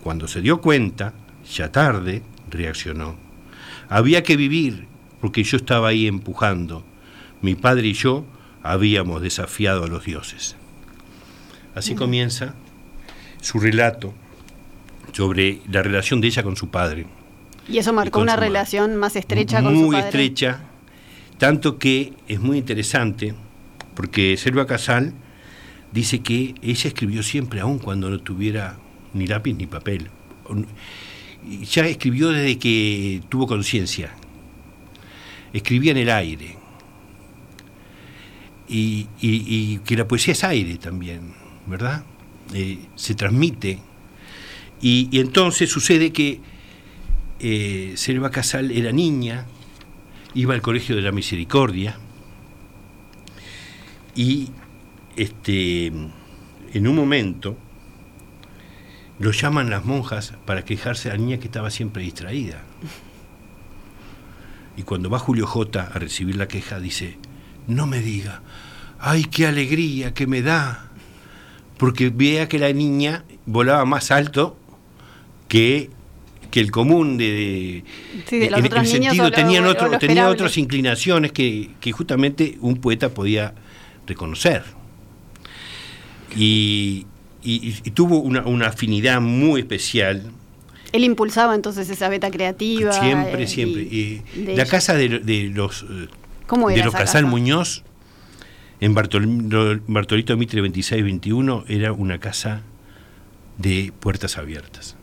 Cuando 0.02 0.28
se 0.28 0.40
dio 0.40 0.60
cuenta, 0.60 1.14
ya 1.50 1.70
tarde, 1.72 2.22
reaccionó. 2.50 3.16
Había 3.88 4.22
que 4.22 4.36
vivir, 4.36 4.86
porque 5.20 5.44
yo 5.44 5.56
estaba 5.56 5.88
ahí 5.88 6.06
empujando. 6.06 6.84
Mi 7.42 7.54
padre 7.54 7.88
y 7.88 7.92
yo 7.94 8.24
habíamos 8.62 9.22
desafiado 9.22 9.84
a 9.84 9.88
los 9.88 10.04
dioses. 10.04 10.56
Así 11.74 11.94
comienza 11.94 12.54
su 13.40 13.58
relato 13.58 14.14
sobre 15.12 15.60
la 15.70 15.82
relación 15.82 16.20
de 16.20 16.28
ella 16.28 16.42
con 16.42 16.56
su 16.56 16.68
padre. 16.68 17.06
Y 17.68 17.78
eso 17.78 17.92
marcó 17.92 18.20
una 18.20 18.36
relación 18.36 18.96
más 18.96 19.16
estrecha 19.16 19.62
con 19.62 19.74
su 19.74 19.80
padre. 19.82 19.86
Muy 19.86 19.96
estrecha, 19.96 20.60
tanto 21.38 21.78
que 21.78 22.12
es 22.28 22.40
muy 22.40 22.58
interesante, 22.58 23.34
porque 23.94 24.36
Selva 24.36 24.66
Casal 24.66 25.14
dice 25.92 26.20
que 26.20 26.54
ella 26.62 26.88
escribió 26.88 27.22
siempre, 27.22 27.60
aun 27.60 27.78
cuando 27.78 28.10
no 28.10 28.18
tuviera 28.18 28.76
ni 29.12 29.26
lápiz 29.26 29.54
ni 29.54 29.66
papel. 29.66 30.10
Ya 31.70 31.86
escribió 31.86 32.30
desde 32.30 32.58
que 32.58 33.22
tuvo 33.28 33.46
conciencia. 33.46 34.12
Escribía 35.52 35.92
en 35.92 35.98
el 35.98 36.10
aire. 36.10 36.56
Y, 38.68 39.78
que 39.84 39.96
la 39.96 40.08
poesía 40.08 40.32
es 40.32 40.42
aire 40.42 40.76
también, 40.78 41.34
¿verdad? 41.66 42.04
Eh, 42.52 42.78
se 42.96 43.14
transmite. 43.14 43.78
Y, 44.80 45.20
entonces 45.20 45.70
sucede 45.70 46.12
que 46.12 46.40
eh, 47.38 47.92
Selva 47.94 48.30
Casal 48.30 48.72
era 48.72 48.90
niña, 48.90 49.46
iba 50.34 50.54
al 50.54 50.62
Colegio 50.62 50.96
de 50.96 51.02
la 51.02 51.12
Misericordia 51.12 51.98
y 54.14 54.50
este, 55.16 55.86
en 55.86 56.88
un 56.88 56.96
momento 56.96 57.56
lo 59.18 59.30
llaman 59.30 59.70
las 59.70 59.84
monjas 59.84 60.34
para 60.44 60.64
quejarse 60.64 61.08
a 61.08 61.12
la 61.12 61.18
niña 61.18 61.38
que 61.38 61.46
estaba 61.46 61.70
siempre 61.70 62.02
distraída. 62.02 62.62
Y 64.76 64.82
cuando 64.82 65.08
va 65.08 65.18
Julio 65.18 65.46
J 65.46 65.82
a 65.82 65.98
recibir 65.98 66.36
la 66.36 66.48
queja, 66.48 66.80
dice, 66.80 67.16
no 67.68 67.86
me 67.86 68.00
diga, 68.00 68.42
ay, 68.98 69.24
qué 69.24 69.46
alegría 69.46 70.12
que 70.14 70.26
me 70.26 70.42
da, 70.42 70.90
porque 71.78 72.10
vea 72.10 72.48
que 72.48 72.58
la 72.58 72.72
niña 72.72 73.24
volaba 73.46 73.84
más 73.84 74.10
alto 74.10 74.58
que, 75.46 75.90
que 76.50 76.58
el 76.58 76.72
común 76.72 77.16
de, 77.16 77.84
de, 78.30 78.46
en, 78.46 78.52
el 78.52 78.86
sentido 78.86 79.30
tenían 79.30 79.66
otro, 79.66 79.96
tenía 79.98 80.28
otras 80.28 80.58
inclinaciones 80.58 81.30
que, 81.30 81.70
que 81.80 81.92
justamente 81.92 82.58
un 82.60 82.78
poeta 82.78 83.10
podía 83.10 83.54
reconocer. 84.06 84.62
Y, 86.36 87.06
y, 87.42 87.72
tuvo 87.90 88.20
una, 88.20 88.66
afinidad 88.66 89.20
muy 89.20 89.60
especial. 89.60 90.32
Él 90.92 91.04
impulsaba 91.04 91.54
entonces 91.54 91.88
esa 91.90 92.08
beta 92.08 92.30
creativa. 92.30 92.92
Siempre, 92.92 93.42
eh, 93.42 93.46
siempre. 93.46 93.82
Y 93.82 94.22
la 94.56 94.66
casa 94.66 94.94
de, 94.94 95.08
los, 95.08 95.82
eh, 95.82 96.08
de 96.74 96.84
los 96.84 96.94
Casal 96.94 97.26
Muñoz, 97.26 97.82
en 98.80 98.94
Bartolito 98.94 100.36
Mitre 100.36 100.60
2621, 100.60 101.64
era 101.68 101.92
una 101.92 102.18
casa 102.18 102.62
de 103.58 103.92
puertas 104.00 104.38
abiertas. 104.38 104.96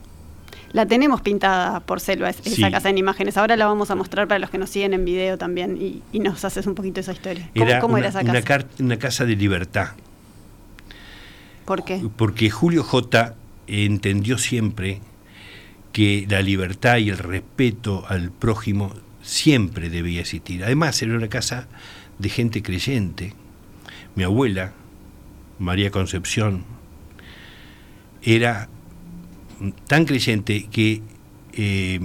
La 0.74 0.86
tenemos 0.86 1.22
pintada 1.22 1.82
por 1.82 2.00
Selva, 2.00 2.30
esa 2.30 2.72
casa 2.72 2.90
en 2.90 2.98
imágenes. 2.98 3.38
Ahora 3.38 3.56
la 3.58 3.66
vamos 3.66 3.92
a 3.92 3.96
mostrar 3.96 4.28
para 4.28 4.40
los 4.40 4.50
que 4.50 4.58
nos 4.58 4.70
siguen 4.70 4.94
en 4.94 5.06
video 5.06 5.38
también 5.38 5.78
y, 5.78 6.20
nos 6.20 6.46
haces 6.46 6.66
un 6.68 6.76
poquito 6.76 7.00
esa 7.00 7.12
historia. 7.12 7.50
¿Cómo, 7.82 7.98
era, 7.98 8.10
esa 8.10 8.24
casa? 8.24 8.66
una 8.80 8.98
casa 8.98 9.26
de 9.26 9.36
libertad 9.36 9.90
¿Por 11.66 11.84
qué? 11.84 12.02
Porque 12.16 12.50
Julio 12.50 12.84
J. 12.84 13.36
entendió 13.68 14.38
siempre 14.38 15.00
que 15.92 16.26
la 16.30 16.42
libertad 16.42 16.98
y 16.98 17.10
el 17.10 17.18
respeto 17.18 18.06
al 18.08 18.32
prójimo 18.32 18.94
siempre 19.22 19.90
debía 19.90 20.22
existir. 20.22 20.64
Además, 20.64 21.02
era 21.02 21.16
una 21.16 21.28
casa 21.28 21.68
de 22.18 22.30
gente 22.30 22.62
creyente. 22.62 23.34
Mi 24.16 24.24
abuela, 24.24 24.74
María 25.60 25.92
Concepción, 25.92 26.64
era 28.22 28.70
tan 29.88 30.06
creyente 30.06 30.68
que 30.72 31.02
eh, 31.54 32.00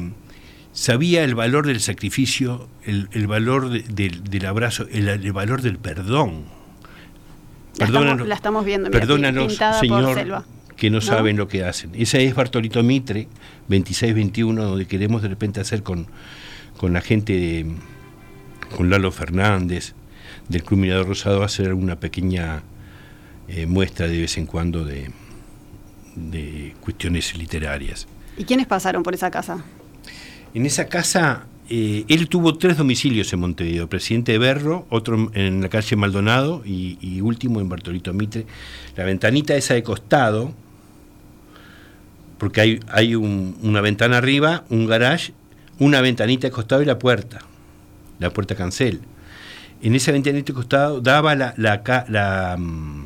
sabía 0.72 1.24
el 1.24 1.34
valor 1.34 1.66
del 1.66 1.80
sacrificio, 1.80 2.68
el, 2.84 3.26
valor 3.26 3.70
del 3.70 4.46
abrazo, 4.46 4.86
el 4.90 5.32
valor 5.32 5.62
del 5.62 5.78
perdón 5.78 6.56
la, 7.78 8.34
estamos, 8.34 8.64
viendo, 8.64 8.90
perdónanos, 8.90 9.58
Señor, 9.80 10.44
que 10.76 10.90
no, 10.90 11.00
saben 11.00 11.36
lo 11.36 11.48
que 11.48 11.64
hacen. 11.64 11.90
Esa 11.94 12.18
es 12.18 12.34
Bartolito 12.34 12.82
Mitre, 12.82 13.28
26-21, 13.68 14.54
donde 14.54 14.86
queremos 14.86 15.22
de 15.22 15.28
repente 15.28 15.60
hacer 15.60 15.82
con, 15.82 16.06
con 16.76 16.92
la 16.92 17.00
gente, 17.00 17.32
de, 17.34 17.66
con 18.74 18.88
Lalo 18.90 19.10
Fernández, 19.12 19.94
del 20.48 20.62
Club 20.62 20.86
Rosado, 21.04 21.42
hacer 21.42 21.74
una 21.74 21.96
pequeña 21.96 22.62
eh, 23.48 23.66
muestra 23.66 24.08
de 24.08 24.20
vez 24.20 24.38
en 24.38 24.46
cuando 24.46 24.84
de, 24.84 25.10
de 26.16 26.74
cuestiones 26.80 27.36
literarias. 27.36 28.08
¿Y 28.36 28.44
quiénes 28.44 28.66
pasaron 28.66 29.02
por 29.02 29.14
esa 29.14 29.30
casa? 29.30 29.64
En 30.54 30.66
esa 30.66 30.86
casa 30.86 31.46
eh, 31.68 32.04
él 32.08 32.28
tuvo 32.28 32.56
tres 32.56 32.76
domicilios 32.76 33.32
en 33.32 33.40
Montevideo, 33.40 33.88
presidente 33.88 34.32
de 34.32 34.38
Berro, 34.38 34.86
otro 34.88 35.30
en 35.34 35.60
la 35.60 35.68
calle 35.68 35.96
Maldonado 35.96 36.62
y, 36.64 37.20
último 37.20 37.60
en 37.60 37.68
Bartolito 37.68 38.12
Mitre. 38.12 38.46
La 38.96 39.04
ventanita 39.04 39.56
esa 39.56 39.74
de 39.74 39.82
costado, 39.82 40.54
porque 42.38 42.60
hay, 42.60 42.80
hay 42.88 43.16
una 43.16 43.80
ventana 43.80 44.18
arriba, 44.18 44.64
un 44.70 44.86
garage, 44.86 45.32
una 45.80 46.00
ventanita 46.00 46.46
de 46.46 46.52
costado 46.52 46.82
y 46.82 46.84
la 46.84 46.98
puerta, 46.98 47.40
la 48.20 48.30
puerta 48.30 48.54
cancel. 48.54 49.00
En 49.82 49.94
esa 49.96 50.12
ventanita 50.12 50.46
de 50.46 50.54
costado 50.54 51.00
daba 51.00 51.34
la, 51.34 51.54
la, 51.56 52.56
mm, 52.56 53.04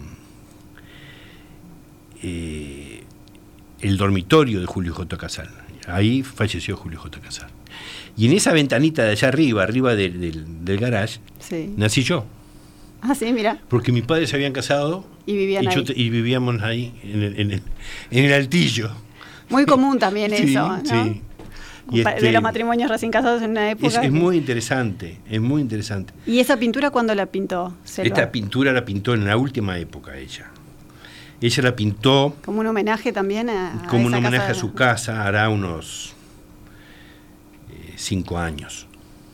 eh, 2.23 2.70
el 3.83 3.97
dormitorio 3.97 4.61
de 4.61 4.67
Julio 4.67 4.95
J. 4.95 5.17
Casal. 5.17 5.49
Ahí 5.87 6.23
falleció 6.23 6.77
Julio 6.77 6.99
J. 7.01 7.21
Casal. 7.21 7.49
Y 8.17 8.27
en 8.27 8.33
esa 8.33 8.53
ventanita 8.53 9.05
de 9.05 9.11
allá 9.11 9.29
arriba, 9.29 9.63
arriba 9.63 9.95
del, 9.95 10.65
del, 10.65 10.79
garage, 10.79 11.21
nací 11.77 12.03
yo. 12.03 12.27
Ah, 13.01 13.15
sí, 13.15 13.33
mira. 13.33 13.59
Porque 13.69 13.93
mis 13.93 14.05
padres 14.05 14.29
se 14.29 14.37
habían 14.37 14.53
casado 14.53 15.07
y, 15.25 15.37
vivían 15.37 15.67
ahí. 15.67 15.85
y 15.95 16.11
vivíamos 16.11 16.61
ahí, 16.63 16.93
en 17.03 17.23
el, 17.23 17.41
en, 17.41 17.51
el, 17.53 17.63
en 18.11 18.25
el, 18.25 18.33
altillo. 18.33 18.91
Muy 19.49 19.65
común 19.65 19.99
también 19.99 20.33
eso, 20.35 20.69
¿no? 20.69 20.85
Sí. 20.85 21.23
Y 21.93 22.03
de 22.05 22.11
este, 22.11 22.33
los 22.33 22.43
matrimonios 22.43 22.89
recién 22.91 23.11
casados 23.11 23.43
en 23.43 23.53
una 23.53 23.71
época. 23.71 23.89
Es, 23.89 23.97
es, 23.97 24.13
muy 24.13 24.37
interesante, 24.37 25.19
es 25.29 25.41
muy 25.41 25.61
interesante. 25.63 26.13
¿Y 26.27 26.39
esa 26.39 26.57
pintura 26.57 26.91
cuándo 26.91 27.15
la 27.15 27.27
pintó? 27.27 27.75
Selva? 27.85 28.09
Esta 28.09 28.31
pintura 28.31 28.73
la 28.73 28.85
pintó 28.85 29.15
en 29.15 29.25
la 29.25 29.37
última 29.37 29.79
época 29.79 30.17
ella. 30.17 30.51
Ella 31.41 31.63
la 31.63 31.77
pintó. 31.77 32.37
Como 32.45 32.61
un 32.61 32.67
homenaje 32.67 33.13
también 33.13 33.49
a. 33.49 33.87
Como 33.89 34.07
un 34.07 34.15
homenaje 34.15 34.53
a 34.53 34.55
su 34.55 34.75
casa, 34.75 35.25
hará 35.25 35.49
unos 35.49 36.15
eh, 37.71 37.95
cinco 37.97 38.39
años. 38.39 38.87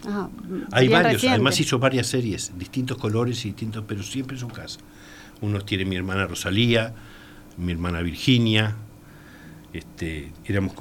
Ah, 0.06 0.28
Hay 0.70 0.86
varios, 0.88 1.14
reciente. 1.14 1.34
además 1.34 1.58
hizo 1.58 1.80
varias 1.80 2.06
series, 2.06 2.52
distintos 2.56 2.96
colores 2.96 3.44
y 3.44 3.48
distintos, 3.48 3.84
pero 3.88 4.02
siempre 4.04 4.36
en 4.36 4.40
su 4.40 4.48
casa. 4.48 4.78
Unos 5.40 5.66
tiene 5.66 5.84
mi 5.84 5.96
hermana 5.96 6.26
Rosalía, 6.26 6.94
mi 7.56 7.72
hermana 7.72 8.02
Virginia, 8.02 8.76
este, 9.72 10.32
éramos 10.44 10.74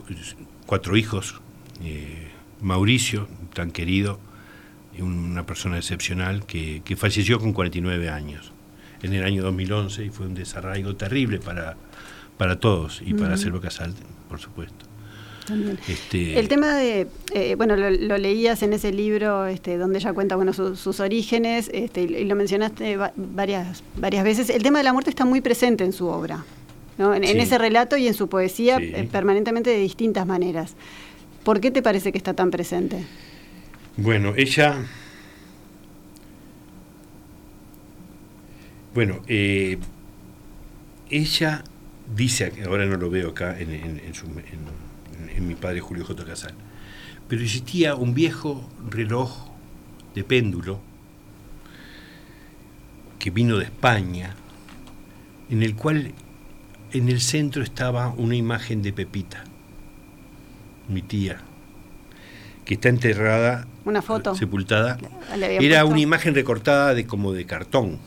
cuatro 0.67 0.95
hijos, 0.95 1.41
eh, 1.83 2.29
Mauricio, 2.61 3.27
tan 3.53 3.71
querido, 3.71 4.19
una 4.99 5.45
persona 5.45 5.77
excepcional 5.77 6.45
que, 6.45 6.81
que, 6.85 6.95
falleció 6.95 7.39
con 7.39 7.51
49 7.51 8.09
años 8.09 8.53
en 9.01 9.13
el 9.13 9.23
año 9.23 9.43
2011 9.43 10.05
y 10.05 10.09
fue 10.09 10.25
un 10.25 10.35
desarraigo 10.35 10.95
terrible 10.95 11.39
para, 11.39 11.75
para 12.37 12.59
todos 12.59 13.01
y 13.01 13.13
uh 13.13 13.15
-huh. 13.15 13.19
para 13.19 13.37
Selva 13.37 13.61
Casal, 13.61 13.93
por 14.29 14.39
supuesto. 14.39 14.85
Este, 15.87 16.39
el 16.39 16.47
tema 16.47 16.75
de, 16.75 17.07
eh, 17.31 17.53
bueno, 17.55 17.75
lo, 17.75 17.91
lo, 17.91 18.17
leías 18.17 18.63
en 18.63 18.73
ese 18.73 18.91
libro 18.91 19.45
este, 19.45 19.77
donde 19.77 19.99
ella 19.99 20.11
cuenta 20.11 20.35
bueno, 20.35 20.53
su, 20.53 20.75
sus 20.75 20.99
orígenes 20.99 21.69
este, 21.71 22.01
y 22.01 22.25
lo 22.25 22.35
mencionaste 22.35 22.97
varias, 23.15 23.83
varias 23.95 24.23
veces. 24.23 24.49
El 24.49 24.63
tema 24.63 24.79
de 24.79 24.85
la 24.85 24.93
muerte 24.93 25.11
está 25.11 25.23
muy 25.23 25.41
presente 25.41 25.83
en 25.83 25.93
su 25.93 26.07
obra, 26.07 26.43
¿no? 26.97 27.13
en, 27.13 27.23
sí. 27.23 27.29
en, 27.31 27.39
ese 27.39 27.59
relato 27.59 27.95
y 27.95 28.07
en 28.07 28.15
su 28.15 28.27
poesía 28.27 28.79
sí. 28.79 28.91
eh, 28.95 29.07
permanentemente 29.11 29.69
de 29.69 29.77
distintas 29.77 30.25
maneras. 30.25 30.75
¿Por 31.43 31.59
qué 31.59 31.69
te 31.69 31.83
parece 31.83 32.11
que 32.11 32.17
está 32.17 32.33
tan 32.33 32.49
presente? 32.49 33.05
Bueno, 33.97 34.33
ella... 34.35 34.83
Bueno, 38.95 39.21
eh, 39.27 39.77
ella 41.09 41.65
dice, 42.15 42.53
ahora 42.65 42.85
no 42.85 42.95
lo 42.95 43.09
veo 43.09 43.31
acá 43.31 43.59
en, 43.59 43.71
en, 43.71 43.99
en 43.99 44.13
su... 44.13 44.25
En, 44.25 44.85
mi 45.45 45.53
padre 45.53 45.81
Julio 45.81 46.05
J. 46.05 46.23
Casal. 46.23 46.53
Pero 47.27 47.43
existía 47.43 47.95
un 47.95 48.13
viejo 48.13 48.67
reloj 48.89 49.49
de 50.15 50.23
péndulo 50.23 50.79
que 53.19 53.31
vino 53.31 53.57
de 53.57 53.65
España, 53.65 54.33
en 55.49 55.61
el 55.61 55.75
cual 55.75 56.13
en 56.93 57.09
el 57.09 57.19
centro 57.19 57.63
estaba 57.63 58.13
una 58.15 58.37
imagen 58.37 58.81
de 58.81 58.93
Pepita, 58.93 59.43
mi 60.87 61.01
tía, 61.01 61.41
que 62.63 62.75
está 62.75 62.87
enterrada, 62.87 63.67
una 63.83 64.01
foto, 64.01 64.35
sepultada. 64.35 64.97
Era 65.33 65.81
puesto? 65.81 65.87
una 65.87 65.99
imagen 65.99 66.33
recortada 66.33 66.93
de 66.93 67.05
como 67.05 67.33
de 67.33 67.45
cartón. 67.45 67.99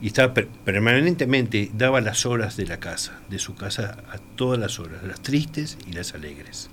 Y 0.00 0.08
estaba 0.08 0.34
per 0.34 0.48
permanentemente, 0.48 1.70
daba 1.76 2.00
las 2.00 2.26
horas 2.26 2.56
de 2.56 2.66
la 2.66 2.80
casa, 2.80 3.20
de 3.30 3.38
su 3.38 3.54
casa 3.54 4.04
a 4.10 4.18
todas 4.18 4.58
las 4.58 4.78
horas, 4.78 5.02
las 5.04 5.22
tristes 5.22 5.78
y 5.86 5.92
las 5.92 6.14
alegres. 6.14 6.70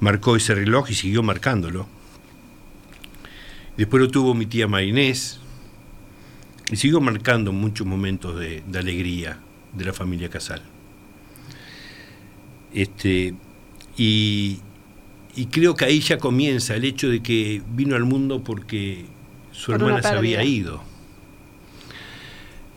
Marcó 0.00 0.36
ese 0.36 0.54
reloj 0.54 0.90
y 0.90 0.94
siguió 0.94 1.22
marcándolo. 1.22 1.88
Después 3.76 4.02
lo 4.02 4.10
tuvo 4.10 4.34
mi 4.34 4.46
tía 4.46 4.68
Marinés 4.68 5.40
y 6.70 6.76
siguió 6.76 7.00
marcando 7.00 7.52
muchos 7.52 7.86
momentos 7.86 8.38
de, 8.38 8.62
de 8.66 8.78
alegría 8.78 9.38
de 9.72 9.84
la 9.84 9.92
familia 9.92 10.28
Casal. 10.28 10.62
Este, 12.72 13.34
y, 13.96 14.58
y, 15.36 15.46
creo 15.46 15.76
que 15.76 15.84
ahí 15.84 16.00
ya 16.00 16.18
comienza 16.18 16.74
el 16.74 16.84
hecho 16.84 17.08
de 17.08 17.22
que 17.22 17.62
vino 17.74 17.94
al 17.94 18.04
mundo 18.04 18.42
porque 18.42 19.06
su 19.54 19.72
Por 19.72 19.80
hermana 19.80 20.02
se 20.02 20.08
había 20.08 20.44
ido 20.44 20.82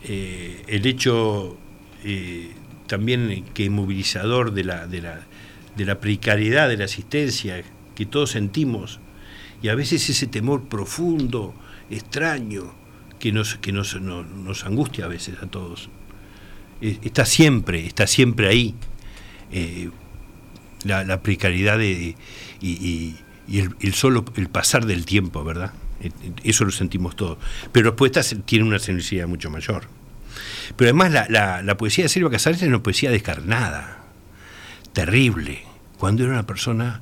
eh, 0.04 0.64
el 0.68 0.86
hecho 0.86 1.58
eh, 2.04 2.52
también 2.86 3.44
que 3.52 3.68
movilizador 3.68 4.52
de 4.52 4.64
la, 4.64 4.86
de, 4.86 5.02
la, 5.02 5.26
de 5.76 5.84
la 5.84 6.00
precariedad 6.00 6.68
de 6.68 6.76
la 6.76 6.84
asistencia 6.84 7.62
que 7.94 8.06
todos 8.06 8.30
sentimos 8.30 9.00
y 9.60 9.68
a 9.68 9.74
veces 9.74 10.08
ese 10.08 10.28
temor 10.28 10.68
profundo, 10.68 11.52
extraño, 11.90 12.72
que 13.18 13.32
nos, 13.32 13.56
que 13.56 13.72
nos, 13.72 14.00
nos, 14.00 14.24
nos 14.26 14.64
angustia 14.64 15.06
a 15.06 15.08
veces 15.08 15.36
a 15.42 15.46
todos. 15.46 15.90
Eh, 16.80 16.98
está 17.02 17.24
siempre, 17.24 17.84
está 17.84 18.06
siempre 18.06 18.48
ahí. 18.48 18.74
Eh, 19.50 19.90
la, 20.84 21.02
la, 21.02 21.20
precariedad 21.22 21.76
de, 21.76 22.14
y, 22.60 22.68
y, 22.70 23.16
y 23.48 23.58
el, 23.58 23.74
el, 23.80 23.94
solo 23.94 24.24
el 24.36 24.48
pasar 24.48 24.86
del 24.86 25.04
tiempo, 25.04 25.42
¿verdad? 25.42 25.72
Eso 26.44 26.64
lo 26.64 26.70
sentimos 26.70 27.16
todos. 27.16 27.38
Pero 27.72 27.90
después 27.90 28.36
tiene 28.44 28.64
una 28.64 28.78
sensibilidad 28.78 29.28
mucho 29.28 29.50
mayor. 29.50 29.84
Pero 30.76 30.90
además 30.90 31.12
la, 31.12 31.26
la, 31.28 31.62
la 31.62 31.76
poesía 31.76 32.04
de 32.04 32.08
Silvia 32.08 32.30
Casares 32.30 32.62
es 32.62 32.68
una 32.68 32.82
poesía 32.82 33.10
descarnada, 33.10 34.04
terrible, 34.92 35.64
cuando 35.98 36.24
era 36.24 36.32
una 36.32 36.46
persona 36.46 37.00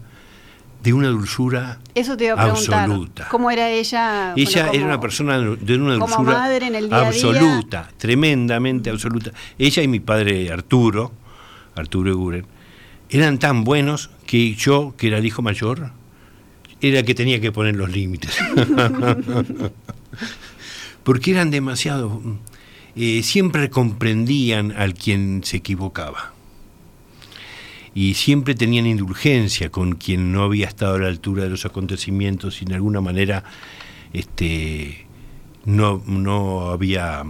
de 0.83 0.93
una 0.93 1.09
dulzura 1.09 1.81
Eso 1.95 2.17
te 2.17 2.27
iba 2.27 2.41
a 2.41 2.51
absoluta. 2.51 3.27
¿Cómo 3.29 3.51
era 3.51 3.71
ella? 3.71 4.33
Ella 4.37 4.67
bueno, 4.67 4.73
era 4.73 4.85
una 4.87 5.01
persona 5.01 5.39
de 5.41 5.77
una 5.77 5.95
dulzura 5.95 6.33
madre 6.33 6.67
en 6.67 6.75
el 6.77 6.89
día 6.89 7.09
absoluta, 7.09 7.83
día. 7.83 7.99
tremendamente 7.99 8.91
absoluta. 8.91 9.33
Ella 9.59 9.83
y 9.83 9.89
mi 9.89 9.99
padre 9.99 10.53
Arturo, 10.53 11.13
Arturo 11.75 12.11
Eguren, 12.11 12.47
eran 13.11 13.39
tan 13.39 13.65
buenos 13.65 14.11
que 14.27 14.55
yo, 14.55 14.95
que 14.97 15.09
era 15.09 15.19
el 15.19 15.27
hijo 15.27 15.43
mayor, 15.43 15.91
era 16.81 17.03
que 17.03 17.15
tenía 17.15 17.41
que 17.41 17.53
poner 17.53 17.77
los 17.77 17.91
límites. 17.91 18.37
Porque 21.05 21.31
eran 21.31 21.51
demasiado... 21.51 22.21
Eh, 22.99 23.23
siempre 23.23 23.69
comprendían 23.69 24.73
al 24.73 24.95
quien 24.95 25.43
se 25.45 25.59
equivocaba. 25.59 26.33
Y 27.95 28.15
siempre 28.15 28.55
tenían 28.55 28.87
indulgencia 28.87 29.71
con 29.71 29.97
quien 29.97 30.33
no 30.33 30.43
había 30.43 30.67
estado 30.67 30.95
a 30.95 30.99
la 30.99 31.09
altura 31.09 31.45
de 31.45 31.51
los 31.51 31.67
acontecimientos 31.67 32.63
y 32.63 32.65
de 32.65 32.75
alguna 32.75 33.03
manera 33.03 33.45
este, 34.13 35.07
no, 35.65 36.03
no 36.07 36.71
había... 36.71 37.23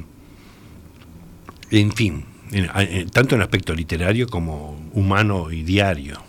En 1.72 1.92
fin, 1.92 2.24
en, 2.52 2.70
en, 2.76 3.10
tanto 3.10 3.34
en 3.34 3.42
aspecto 3.42 3.74
literario 3.74 4.28
como 4.28 4.80
humano 4.92 5.50
y 5.50 5.62
diario. 5.62 6.20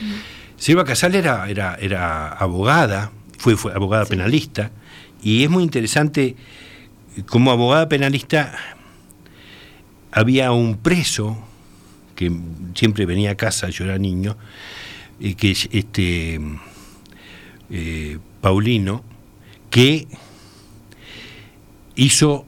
Mm. 0.00 0.29
Silva 0.60 0.84
Casal 0.84 1.14
era, 1.14 1.48
era, 1.48 1.74
era 1.80 2.28
abogada, 2.28 3.10
fue, 3.38 3.56
fue 3.56 3.72
abogada 3.72 4.04
sí. 4.04 4.10
penalista, 4.10 4.70
y 5.22 5.42
es 5.42 5.48
muy 5.48 5.62
interesante, 5.62 6.36
como 7.26 7.50
abogada 7.50 7.88
penalista 7.88 8.52
había 10.12 10.52
un 10.52 10.76
preso 10.76 11.42
que 12.14 12.30
siempre 12.74 13.06
venía 13.06 13.30
a 13.30 13.34
casa, 13.36 13.70
yo 13.70 13.86
era 13.86 13.96
niño, 13.96 14.36
eh, 15.18 15.34
que 15.34 15.52
es 15.52 15.66
este 15.72 16.38
eh, 17.70 18.18
Paulino, 18.42 19.02
que 19.70 20.08
hizo, 21.94 22.44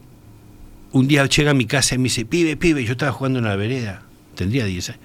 un 0.92 1.08
día 1.08 1.24
llega 1.24 1.52
a 1.52 1.54
mi 1.54 1.64
casa 1.64 1.94
y 1.94 1.98
me 1.98 2.04
dice, 2.04 2.26
pibe, 2.26 2.58
pibe, 2.58 2.84
yo 2.84 2.92
estaba 2.92 3.12
jugando 3.12 3.38
en 3.38 3.46
la 3.46 3.56
vereda, 3.56 4.02
tendría 4.34 4.66
10 4.66 4.90
años 4.90 5.00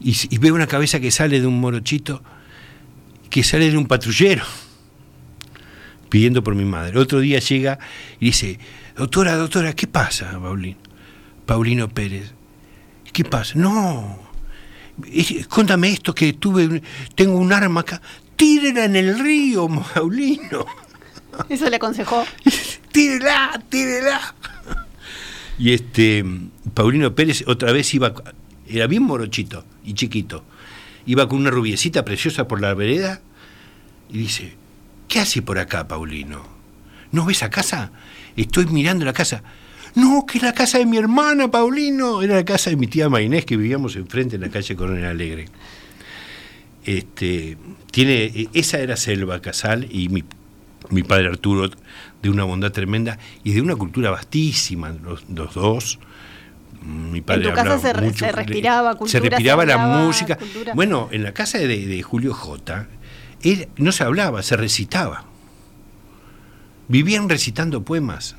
y, 0.00 0.16
y, 0.30 0.38
veo 0.38 0.54
una 0.54 0.66
cabeza 0.66 1.00
que 1.00 1.10
sale 1.10 1.40
de 1.40 1.46
un 1.46 1.60
morochito, 1.60 2.22
que 3.30 3.42
sale 3.42 3.70
de 3.70 3.76
un 3.76 3.86
patrullero, 3.86 4.44
pidiendo 6.08 6.42
por 6.42 6.54
mi 6.54 6.64
madre. 6.64 6.98
Otro 6.98 7.20
día 7.20 7.40
llega 7.40 7.78
y 8.20 8.26
dice, 8.26 8.58
doctora, 8.96 9.36
doctora, 9.36 9.72
¿qué 9.74 9.86
pasa, 9.86 10.38
Paulino? 10.40 10.78
Paulino 11.46 11.88
Pérez, 11.88 12.32
¿qué 13.12 13.24
pasa? 13.24 13.54
No, 13.56 14.18
escóndame 15.12 15.90
esto 15.90 16.14
que 16.14 16.34
tuve, 16.34 16.82
tengo 17.14 17.36
un 17.36 17.52
arma 17.52 17.80
acá, 17.80 18.00
tírela 18.36 18.84
en 18.84 18.96
el 18.96 19.18
río, 19.18 19.68
Paulino. 19.94 20.66
Eso 21.48 21.68
le 21.68 21.76
aconsejó. 21.76 22.24
tírela, 22.92 23.62
tírela. 23.68 24.34
Y 25.58 25.72
este, 25.72 26.24
Paulino 26.74 27.14
Pérez 27.14 27.44
otra 27.46 27.72
vez 27.72 27.92
iba 27.94 28.14
era 28.68 28.86
bien 28.86 29.02
morochito 29.02 29.64
y 29.88 29.94
chiquito. 29.94 30.44
Iba 31.06 31.28
con 31.28 31.38
una 31.38 31.50
rubiecita 31.50 32.04
preciosa 32.04 32.46
por 32.46 32.60
la 32.60 32.74
vereda 32.74 33.20
y 34.10 34.18
dice, 34.18 34.54
¿qué 35.08 35.20
hace 35.20 35.42
por 35.42 35.58
acá, 35.58 35.88
Paulino? 35.88 36.42
¿No 37.12 37.24
ves 37.24 37.42
a 37.42 37.50
casa? 37.50 37.90
Estoy 38.36 38.66
mirando 38.66 39.04
la 39.04 39.12
casa. 39.12 39.42
No, 39.94 40.26
que 40.26 40.38
es 40.38 40.44
la 40.44 40.52
casa 40.52 40.78
de 40.78 40.86
mi 40.86 40.98
hermana, 40.98 41.50
Paulino. 41.50 42.22
Era 42.22 42.36
la 42.36 42.44
casa 42.44 42.70
de 42.70 42.76
mi 42.76 42.86
tía 42.86 43.08
Mainés, 43.08 43.44
que 43.44 43.56
vivíamos 43.56 43.96
enfrente 43.96 44.36
en 44.36 44.42
la 44.42 44.50
calle 44.50 44.76
Coronel 44.76 45.06
Alegre. 45.06 45.46
Este, 46.84 47.56
tiene, 47.90 48.48
esa 48.52 48.78
era 48.78 48.96
Selva 48.96 49.40
Casal 49.40 49.88
y 49.90 50.08
mi 50.08 51.02
padre 51.02 51.28
Arturo, 51.28 51.70
de 52.22 52.30
una 52.30 52.44
bondad 52.44 52.72
tremenda 52.72 53.18
y 53.44 53.52
de 53.52 53.62
una 53.62 53.76
cultura 53.76 54.10
vastísima, 54.10 54.90
los, 54.90 55.54
dos. 55.54 55.98
Mi 56.82 57.20
padre 57.20 57.44
en 57.44 57.50
tu 57.50 57.54
casa 57.54 57.78
se, 57.78 57.92
respiraba 57.92 58.94
cultura. 58.94 59.10
Se 59.10 59.20
respiraba 59.20 59.66
la 59.66 59.78
música. 59.78 60.38
Bueno, 60.74 61.08
en 61.10 61.22
la 61.22 61.32
casa 61.32 61.58
de, 61.58 62.02
Julio 62.02 62.32
J. 62.34 62.86
no 63.76 63.92
se 63.92 64.04
hablaba, 64.04 64.42
se 64.42 64.56
recitaba. 64.56 65.24
Vivían 66.88 67.28
recitando 67.28 67.82
poemas. 67.82 68.36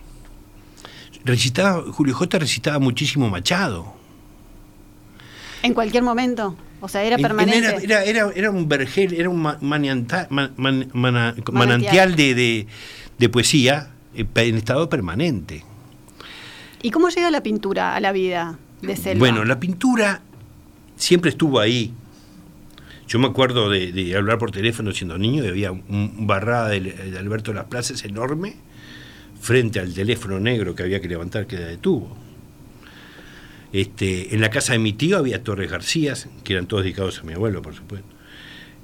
Recitaba, 1.26 1.84
Julio 1.92 2.16
J. 2.16 2.40
recitaba 2.40 2.80
muchísimo 2.80 3.30
Machado. 3.30 3.94
¿En 5.62 5.74
cualquier 5.74 6.04
momento? 6.04 6.56
O 6.82 6.88
sea, 6.88 7.04
era 7.04 7.18
permanente. 7.18 7.84
Era, 7.84 8.04
era, 8.04 8.32
era, 8.34 8.52
un 8.52 8.70
vergel, 8.70 9.14
era 9.14 9.30
un 9.30 9.42
manantial, 11.52 12.16
de, 12.16 12.66
de, 13.18 13.30
poesía 13.30 13.90
eh, 14.16 14.26
en 14.36 14.56
estado 14.56 14.88
permanente. 14.90 15.66
¿Y 16.82 16.92
cómo 16.92 17.10
llega 17.10 17.30
la 17.32 17.44
pintura 17.44 17.96
a 17.96 18.00
la 18.00 18.12
vida 18.12 18.58
de 18.82 18.96
Selva? 18.96 19.20
Bueno, 19.20 19.44
la 19.44 19.60
pintura 19.60 20.22
siempre 20.96 21.30
estuvo 21.30 21.60
ahí. 21.60 21.94
Yo 23.08 23.20
me 23.20 23.28
acuerdo 23.28 23.70
de, 23.70 24.16
hablar 24.16 24.38
por 24.38 24.52
teléfono 24.52 24.92
siendo 24.92 25.18
niño 25.18 25.44
y 25.44 25.48
había 25.48 25.72
un 25.72 26.28
barrada 26.28 26.70
de, 26.70 27.18
Alberto 27.18 27.52
de 27.52 27.56
las 27.56 27.66
Plazas 27.66 28.04
enorme 28.06 28.56
frente 29.42 29.80
al 29.80 29.94
teléfono 29.94 30.40
negro 30.40 30.76
que 30.76 30.84
había 30.84 31.00
que 31.00 31.08
levantar 31.08 31.48
que 31.48 31.56
era 31.56 31.68
de 31.68 31.78
tubo. 31.78 32.16
Este, 33.72 34.34
en 34.34 34.42
la 34.42 34.50
casa 34.50 34.74
de 34.74 34.80
mi 34.80 34.94
tío 34.94 35.18
había 35.18 35.44
Torres 35.44 35.72
García, 35.72 36.14
que 36.44 36.54
eran 36.54 36.68
todos 36.68 36.84
dedicados 36.84 37.20
a 37.20 37.24
mi 37.24 37.34
abuelo, 37.34 37.62
por 37.62 37.76
supuesto. 37.76 38.08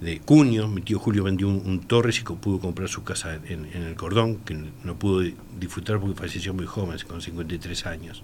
De 0.02 0.20
Cuño, 0.20 0.68
mi 0.68 0.82
tío 0.82 1.00
Julio 1.00 1.24
vendió 1.24 1.48
un, 1.48 1.80
Torres 1.80 2.20
y 2.20 2.24
pudo 2.24 2.60
comprar 2.60 2.90
su 2.90 3.04
casa 3.04 3.40
en, 3.48 3.66
el 3.74 3.96
Cordón, 3.96 4.38
que 4.38 4.58
no 4.84 5.00
pudo 5.00 5.24
disfrutar 5.60 6.00
porque 6.00 6.16
falleció 6.16 6.54
muy 6.54 6.66
joven, 6.66 6.98
con 7.08 7.22
53 7.22 7.86
años. 7.86 8.24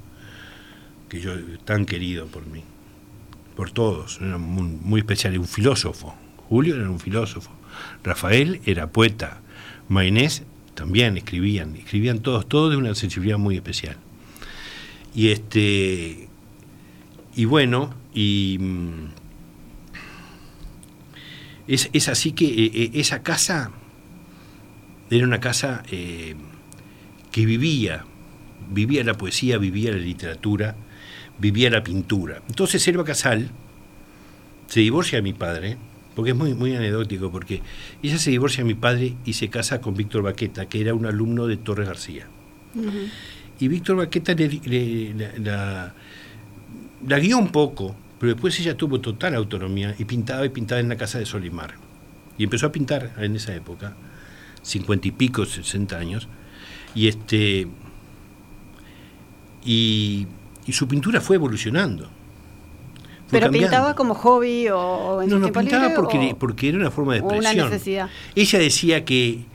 Que 1.07 1.21
yo, 1.21 1.33
tan 1.63 1.85
querido 1.85 2.27
por 2.27 2.45
mí, 2.45 2.63
por 3.55 3.71
todos, 3.71 4.19
era 4.21 4.37
muy, 4.37 4.99
especial, 4.99 5.37
un 5.37 5.47
filósofo. 5.47 6.13
Julio 6.49 6.75
era 6.75 6.89
un 6.89 6.99
filósofo. 6.99 7.51
Rafael 8.03 8.61
era 8.65 8.91
poeta. 8.91 9.41
Maynés 9.87 10.43
también 10.75 11.17
escribían, 11.17 11.75
escribían 11.75 12.19
todos, 12.19 12.47
todos 12.47 12.71
de 12.71 12.77
una 12.77 12.95
sensibilidad 12.95 13.37
muy 13.37 13.55
especial. 13.55 13.97
Y 15.13 15.29
este 15.29 16.29
y 17.35 17.45
bueno, 17.45 17.93
y 18.13 18.59
mm, 21.71 21.89
es, 21.93 22.09
así 22.09 22.31
que 22.33 22.45
eh, 22.45 22.71
eh, 22.73 22.91
esa 22.93 23.23
casa 23.23 23.71
era 25.09 25.25
una 25.25 25.39
casa 25.39 25.83
eh, 25.91 26.35
que 27.31 27.45
vivía, 27.45 28.05
vivía 28.69 29.03
la 29.03 29.15
poesía, 29.15 29.57
vivía 29.57 29.91
la 29.91 29.97
literatura, 29.97 30.75
vivía 31.37 31.69
la 31.69 31.83
pintura. 31.83 32.41
Entonces 32.47 32.81
Selva 32.81 33.03
Casal 33.03 33.49
se 34.67 34.79
divorcia 34.79 35.17
de 35.17 35.21
mi 35.21 35.33
padre, 35.33 35.77
porque 36.15 36.31
es 36.31 36.37
muy, 36.37 36.53
muy 36.53 36.75
anecdótico, 36.75 37.31
porque 37.31 37.61
ella 38.01 38.17
se 38.17 38.31
divorcia 38.31 38.63
de 38.63 38.67
mi 38.67 38.73
padre 38.73 39.15
y 39.25 39.33
se 39.33 39.49
casa 39.49 39.81
con 39.81 39.95
Víctor 39.95 40.23
Baqueta, 40.23 40.67
que 40.67 40.81
era 40.81 40.93
un 40.93 41.05
alumno 41.05 41.47
de 41.47 41.57
Torres 41.57 41.87
García. 41.87 42.27
Y 43.59 43.67
Víctor 43.67 43.97
Baqueta 43.97 44.33
le, 44.33 45.13
la, 45.39 45.93
la 47.07 47.19
guió 47.19 47.37
un 47.37 47.49
poco, 47.49 47.95
pero 48.21 48.33
después 48.33 48.59
ella 48.59 48.77
tuvo 48.77 49.01
total 49.01 49.33
autonomía 49.33 49.95
y 49.97 50.05
pintaba 50.05 50.45
y 50.45 50.49
pintaba 50.49 50.79
en 50.79 50.89
la 50.89 50.95
casa 50.95 51.17
de 51.17 51.25
Solimar. 51.25 51.73
Y 52.37 52.43
empezó 52.43 52.67
a 52.67 52.71
pintar 52.71 53.13
en 53.17 53.35
esa 53.35 53.55
época, 53.55 53.95
cincuenta 54.61 55.07
y 55.07 55.11
pico, 55.11 55.43
sesenta 55.47 55.97
años, 55.97 56.27
y 56.93 57.07
este 57.07 57.67
y, 59.65 60.27
su 60.71 60.87
pintura 60.87 61.19
fue 61.19 61.37
evolucionando. 61.37 62.11
¿Pero 63.31 63.49
pintaba 63.49 63.95
como 63.95 64.13
hobby 64.13 64.67
o 64.69 65.23
en 65.23 65.29
No, 65.29 65.39
no, 65.39 65.51
pintaba 65.51 65.95
porque, 65.95 66.35
porque 66.37 66.69
era 66.69 66.77
una 66.77 66.91
forma 66.91 67.13
de 67.13 67.19
expresión. 67.21 67.55
Una 67.55 67.69
necesidad. 67.69 68.09
Ella 68.35 68.59
decía 68.59 69.03
que 69.03 69.45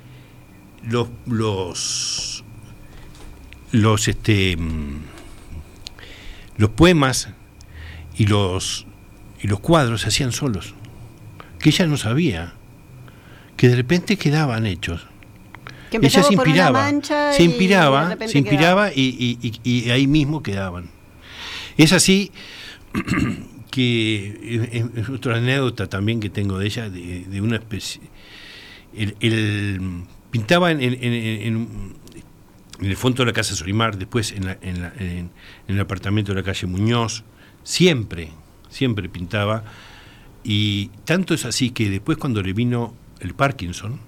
los, 0.82 1.06
los, 1.26 2.42
los, 3.70 4.08
este, 4.08 4.56
mm, 4.56 5.02
los 6.56 6.70
poemas 6.70 7.28
y 8.16 8.26
los, 8.26 8.86
y 9.40 9.48
los 9.48 9.60
cuadros 9.60 10.02
se 10.02 10.08
hacían 10.08 10.32
solos, 10.32 10.74
que 11.58 11.70
ella 11.70 11.86
no 11.86 11.96
sabía, 11.96 12.54
que 13.56 13.68
de 13.68 13.76
repente 13.76 14.16
quedaban 14.16 14.66
hechos. 14.66 15.06
ella 15.90 16.22
se 16.22 16.34
inspiraba, 16.34 16.90
se 17.32 17.42
inspiraba, 17.42 18.16
se 18.26 18.38
inspiraba 18.38 18.90
y, 18.94 19.90
ahí 19.90 20.06
mismo 20.06 20.42
quedaban. 20.42 20.90
Es 21.76 21.92
así 21.92 22.32
que 23.70 24.90
es 24.94 25.08
otra 25.10 25.36
anécdota 25.36 25.88
también 25.88 26.20
que 26.20 26.30
tengo 26.30 26.58
de 26.58 26.66
ella, 26.66 26.90
de, 26.90 27.40
una 27.40 27.56
especie... 27.56 28.00
El, 28.94 30.04
pintaba 30.30 30.70
en, 30.70 30.80
en, 30.80 31.96
el 32.80 32.96
fondo 32.96 33.22
de 33.22 33.26
la 33.26 33.32
casa 33.34 33.54
Solimar, 33.54 33.98
después 33.98 34.32
en, 34.32 34.56
en, 34.62 35.30
el 35.68 35.80
apartamento 35.80 36.32
de 36.32 36.40
la 36.40 36.44
calle 36.44 36.66
Muñoz, 36.66 37.24
siempre, 37.66 38.30
siempre 38.70 39.08
pintaba. 39.08 39.64
Y 40.44 40.88
tanto 41.04 41.34
es 41.34 41.44
así 41.44 41.70
que 41.70 41.90
después 41.90 42.16
cuando 42.16 42.40
le 42.40 42.52
vino 42.52 42.94
el 43.18 43.34
Parkinson, 43.34 43.98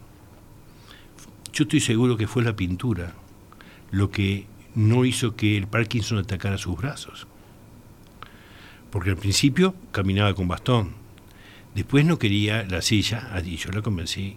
yo 1.53 1.65
estoy 1.65 1.81
seguro 1.81 2.17
que 2.17 2.29
fue 2.29 2.45
la 2.45 2.55
pintura 2.55 3.15
lo 3.91 4.11
que 4.11 4.47
no 4.75 5.05
hizo 5.05 5.35
que 5.35 5.57
el 5.57 5.67
Parkinson 5.67 6.19
atacara 6.19 6.57
sus 6.57 6.77
brazos. 6.77 7.27
Porque 8.91 9.11
al 9.11 9.17
principio 9.17 9.75
caminaba 9.91 10.35
con 10.35 10.47
bastón, 10.47 10.93
después 11.75 12.05
no 12.05 12.19
quería 12.19 12.63
la 12.63 12.81
silla, 12.81 13.43
y 13.45 13.57
yo 13.57 13.73
la 13.73 13.83
convencí 13.83 14.37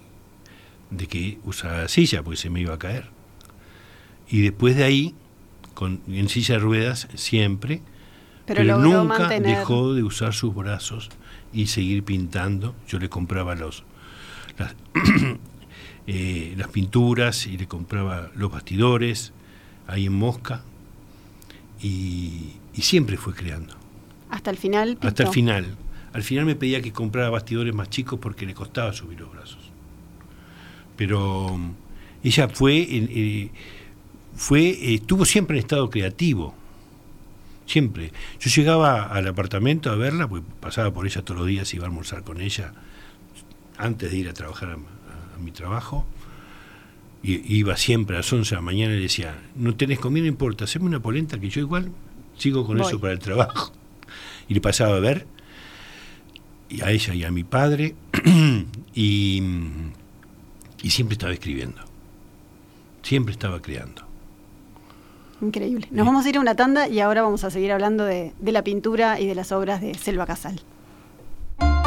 de 0.89 1.05
que 1.05 1.37
usara 1.43 1.83
la 1.83 1.87
silla 1.89 2.23
porque 2.23 2.37
se 2.37 2.49
me 2.49 2.61
iba 2.61 2.73
a 2.73 2.79
caer. 2.79 3.09
Y 4.29 4.41
después 4.41 4.75
de 4.75 4.83
ahí, 4.83 5.13
con, 5.75 6.01
en 6.07 6.27
silla 6.27 6.55
de 6.55 6.61
ruedas, 6.61 7.07
siempre, 7.13 7.81
pero, 8.55 8.77
nunca 8.77 9.27
dejó 9.39 9.93
de 9.93 10.03
usar 10.03 10.33
sus 10.33 10.53
brazos 10.53 11.09
y 11.53 11.67
seguir 11.67 12.03
pintando. 12.03 12.75
Yo 12.87 12.99
le 12.99 13.09
compraba 13.09 13.55
los 13.55 13.83
las, 14.57 14.75
eh, 16.07 16.53
las 16.57 16.67
pinturas 16.69 17.47
y 17.47 17.57
le 17.57 17.67
compraba 17.67 18.31
los 18.35 18.51
bastidores 18.51 19.33
ahí 19.87 20.05
en 20.05 20.13
Mosca 20.13 20.63
y, 21.81 22.53
siempre 22.73 23.17
fue 23.17 23.33
creando. 23.33 23.75
Hasta 24.29 24.49
el 24.49 24.57
final. 24.57 24.97
Hasta 25.01 25.23
el 25.23 25.29
final. 25.29 25.75
Al 26.13 26.23
final 26.23 26.45
me 26.45 26.55
pedía 26.55 26.81
que 26.81 26.91
comprara 26.91 27.29
bastidores 27.29 27.75
más 27.75 27.89
chicos 27.89 28.19
porque 28.19 28.45
le 28.45 28.53
costaba 28.53 28.91
subir 28.91 29.19
los 29.19 29.31
brazos. 29.31 29.59
Pero 30.97 31.57
mm, 31.57 31.71
ella 32.23 32.49
fue, 32.49 32.87
eh, 32.89 33.51
fue 34.35 34.95
estuvo 34.95 35.25
siempre 35.25 35.57
en 35.57 35.61
estado 35.61 35.89
creativo 35.89 36.55
siempre. 37.71 38.11
Yo 38.39 38.49
llegaba 38.49 39.03
al 39.03 39.27
apartamento 39.27 39.91
a 39.91 39.95
verla, 39.95 40.27
pues 40.27 40.43
pasaba 40.59 40.91
por 40.91 41.05
ella 41.05 41.21
todos 41.21 41.39
los 41.39 41.47
días, 41.47 41.73
iba 41.73 41.85
a 41.85 41.87
almorzar 41.87 42.23
con 42.23 42.41
ella 42.41 42.73
antes 43.77 44.11
de 44.11 44.17
ir 44.17 44.29
a 44.29 44.33
trabajar 44.33 44.71
a, 44.71 45.39
mi 45.39 45.51
trabajo. 45.51 46.05
Y 47.23 47.55
iba 47.55 47.77
siempre 47.77 48.15
a 48.15 48.19
las 48.19 48.31
11 48.31 48.49
de 48.49 48.55
la 48.55 48.61
mañana 48.61 48.93
y 48.93 48.97
le 48.97 49.03
decía, 49.03 49.39
no 49.55 49.75
tenés 49.75 49.99
comida, 49.99 50.23
no 50.23 50.29
importa, 50.29 50.65
haceme 50.65 50.85
una 50.85 50.99
polenta 50.99 51.39
que 51.39 51.49
yo 51.49 51.61
igual 51.61 51.91
sigo 52.37 52.65
con 52.65 52.79
eso 52.79 52.99
para 52.99 53.13
el 53.13 53.19
trabajo. 53.19 53.73
Y 54.49 54.53
le 54.53 54.59
pasaba 54.59 54.97
a 54.97 54.99
ver 54.99 55.25
y 56.67 56.81
a 56.81 56.91
ella 56.91 57.13
y 57.13 57.23
a 57.23 57.31
mi 57.31 57.45
padre 57.45 57.95
y, 58.93 59.41
y 60.83 60.89
siempre 60.89 61.13
estaba 61.13 61.31
escribiendo, 61.31 61.81
siempre 63.01 63.31
estaba 63.31 63.61
creando. 63.61 64.10
Increíble. 65.41 65.87
Nos 65.91 66.05
vamos 66.05 66.25
a 66.25 66.29
ir 66.29 66.37
a 66.37 66.39
una 66.39 66.55
tanda 66.55 66.87
y 66.87 66.99
ahora 66.99 67.23
vamos 67.23 67.43
a 67.43 67.49
seguir 67.49 67.71
hablando 67.71 68.05
de, 68.05 68.33
de 68.39 68.51
la 68.51 68.63
pintura 68.63 69.19
y 69.19 69.25
de 69.25 69.35
las 69.35 69.51
obras 69.51 69.81
de 69.81 69.95
Selva 69.95 70.25
Casal. 70.25 70.61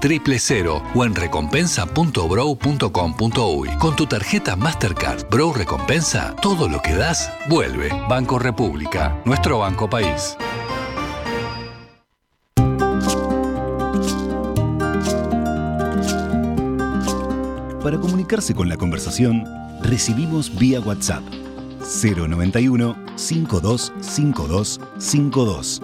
triple 0.00 0.38
cero 0.38 0.82
o 0.94 1.04
en 1.04 1.14
recompensa.brow.com.uy. 1.14 3.68
Con 3.78 3.96
tu 3.96 4.06
tarjeta 4.06 4.56
Mastercard 4.56 5.28
Brow 5.28 5.52
Recompensa, 5.52 6.34
todo 6.40 6.66
lo 6.68 6.80
que 6.80 6.94
das 6.94 7.30
vuelve. 7.48 7.90
Banco 8.08 8.38
República, 8.38 9.20
nuestro 9.24 9.58
banco 9.58 9.90
país. 9.90 10.36
Para 17.82 17.98
comunicarse 17.98 18.54
con 18.54 18.68
la 18.68 18.76
conversación, 18.76 19.44
recibimos 19.82 20.56
vía 20.58 20.80
WhatsApp 20.80 21.24
091 21.80 22.96
525252. 23.16 24.80
52. 24.98 25.82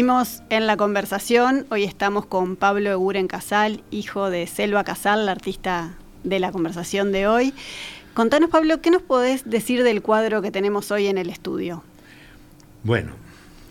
Seguimos 0.00 0.42
en 0.48 0.66
la 0.66 0.78
conversación. 0.78 1.66
Hoy 1.68 1.84
estamos 1.84 2.24
con 2.24 2.56
Pablo 2.56 2.88
Eguren 2.90 3.28
Casal, 3.28 3.84
hijo 3.90 4.30
de 4.30 4.46
Selva 4.46 4.82
Casal, 4.82 5.26
la 5.26 5.32
artista 5.32 5.92
de 6.24 6.40
la 6.40 6.52
conversación 6.52 7.12
de 7.12 7.26
hoy. 7.26 7.52
Contanos, 8.14 8.48
Pablo, 8.48 8.80
¿qué 8.80 8.90
nos 8.90 9.02
podés 9.02 9.50
decir 9.50 9.82
del 9.82 10.00
cuadro 10.00 10.40
que 10.40 10.50
tenemos 10.50 10.90
hoy 10.90 11.08
en 11.08 11.18
el 11.18 11.28
estudio? 11.28 11.84
Bueno, 12.82 13.12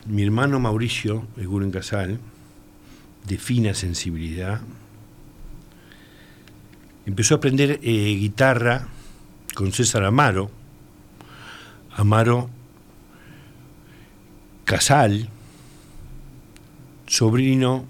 mi 0.06 0.22
hermano 0.22 0.60
Mauricio 0.60 1.26
Eguren 1.36 1.72
Casal, 1.72 2.20
de 3.26 3.38
fina 3.40 3.74
sensibilidad, 3.74 4.62
empezó 7.08 7.34
a 7.34 7.38
aprender 7.38 7.80
eh, 7.82 8.18
guitarra 8.20 8.88
con 9.56 9.72
César 9.72 10.04
Amaro. 10.04 10.52
Amaro 11.98 12.52
Casal, 14.64 15.28
sobrino 17.10 17.86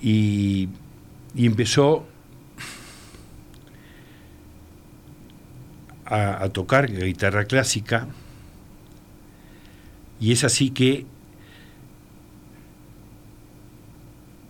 y, 0.00 0.68
empezó 1.36 2.06
a, 6.06 6.48
tocar 6.50 6.90
guitarra 6.90 7.44
clásica. 7.46 8.06
Y 10.20 10.32
es 10.32 10.44
así 10.44 10.70
que 10.70 11.04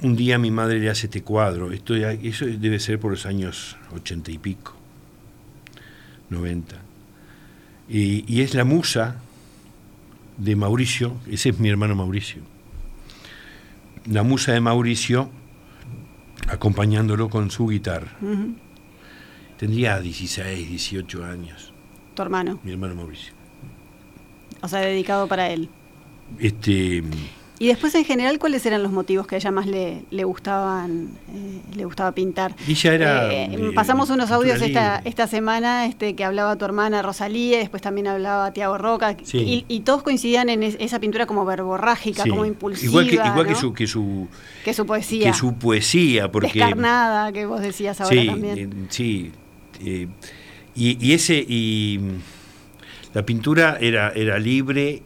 un 0.03 0.15
día 0.15 0.37
mi 0.39 0.51
madre 0.51 0.79
le 0.81 0.91
hace 0.91 1.07
este 1.07 1.23
cuadro, 1.23 1.73
esto 1.73 1.95
eso 1.95 2.45
debe 2.45 2.79
ser 2.79 3.01
por 3.01 3.13
los 3.13 3.25
años 3.25 3.79
ochenta 3.95 4.31
y 4.31 4.37
pico, 4.37 4.75
noventa, 6.29 6.77
y 7.89 8.43
es 8.43 8.55
la 8.55 8.65
musa 8.65 9.24
de 10.39 10.57
Mauricio, 10.57 11.17
ese 11.31 11.51
es 11.51 11.59
mi 11.59 11.69
hermano 11.69 11.95
Mauricio, 11.95 12.43
la 14.11 14.23
musa 14.23 14.53
de 14.53 14.61
Mauricio 14.61 15.31
acompañándolo 16.49 17.31
con 17.31 17.51
su 17.51 17.69
guitarra. 17.69 18.13
Tendría 19.59 20.01
16, 20.01 20.69
18 20.69 21.25
años. 21.25 21.73
¿Tu 22.15 22.23
hermano? 22.23 22.61
Mi 22.63 22.73
hermano 22.73 22.95
Mauricio. 22.95 23.33
O 24.61 24.69
sea, 24.69 24.81
dedicado 24.81 25.27
para 25.27 25.51
él. 25.51 25.69
Este 26.39 27.03
y 27.59 27.69
después, 27.69 27.95
en 27.95 28.05
general, 28.05 28.39
¿cuáles 28.39 28.67
eran 28.67 28.83
los 28.83 28.91
motivos 28.91 29.27
que 29.27 29.37
a 29.37 29.39
ella 29.39 29.53
más 29.53 29.67
le, 29.67 30.03
le 30.11 30.25
gustaban, 30.25 31.11
eh, 31.33 31.61
le 31.77 31.85
gustaba 31.85 32.13
pintar? 32.13 32.55
era... 32.85 33.33
Eh, 33.33 33.73
pasamos 33.75 34.11
unos 34.11 34.31
audios 34.33 34.61
esta, 34.61 35.01
esta 35.05 35.29
semana 35.29 35.87
este, 35.87 36.17
que 36.17 36.25
hablaba 36.25 36.57
tu 36.57 36.65
hermana 36.65 37.01
Rosalía, 37.03 37.59
después 37.59 37.81
también 37.81 38.09
hablaba 38.09 38.53
Tiago 38.53 38.77
Roca, 38.77 39.17
y, 39.33 39.81
todos 39.85 40.03
coincidían 40.03 40.49
en 40.49 40.63
esa 40.63 40.99
pintura 40.99 41.27
como 41.27 41.45
verborrágica, 41.45 42.25
como 42.29 42.45
impulsiva. 42.45 42.91
Igual, 42.91 43.09
que, 43.09 43.15
igual 43.15 43.47
que, 43.47 43.55
su, 43.55 43.73
que, 43.73 43.87
su, 43.87 44.29
que 44.65 44.75
su 44.75 44.87
poesía. 44.87 45.31
Que 45.31 45.37
su 45.37 45.55
poesía, 45.55 46.33
porque... 46.33 46.59
Descarnada, 46.59 47.31
que 47.33 47.47
vos 47.47 47.61
decías 47.61 48.01
ahora 48.01 48.25
también. 48.27 48.59
Eh, 48.59 48.87
sí, 48.89 49.33
y, 49.81 50.09
y 50.75 51.13
ese... 51.13 51.37
Y, 51.37 52.01
la 53.13 53.25
pintura 53.25 53.79
era, 53.81 54.11
era 54.11 54.41
libre, 54.41 55.03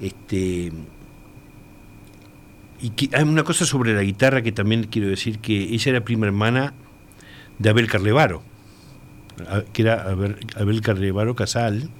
este 0.00 0.72
y 2.80 3.14
hay 3.14 3.22
una 3.22 3.42
cosa 3.42 3.66
sobre 3.66 3.94
la 3.94 4.02
guitarra 4.02 4.42
que 4.42 4.52
también 4.52 4.84
quiero 4.84 5.08
decir, 5.08 5.38
que 5.38 5.74
ella 5.74 5.90
era 5.90 6.00
prima 6.04 6.26
hermana 6.26 6.74
de 7.58 7.70
Abel 7.70 7.88
Carlevaro, 7.88 8.42
que 9.72 9.82
era 9.82 10.02
Abel, 10.02 10.80
Carlevaro 10.80 11.34
Casal. 11.34 11.90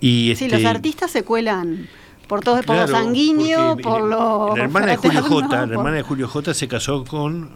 y 0.00 0.34
sí, 0.36 0.48
los 0.48 0.58
este 0.58 0.68
artistas 0.68 1.10
se 1.10 1.24
cuelan 1.24 1.88
por 2.28 2.42
todo, 2.42 2.62
por 2.62 2.76
lo 2.76 2.86
sanguíneo, 2.86 3.76
por 3.78 4.02
lo... 4.02 4.56
La 4.56 4.64
hermana 4.64 4.86
de 4.86 4.96
Julio 4.96 5.22
J, 5.22 5.66
la 5.66 5.72
hermana 5.72 5.96
de 5.96 6.02
Julio 6.02 6.28
J 6.28 6.54
se 6.54 6.68
casó 6.68 7.04
con, 7.04 7.50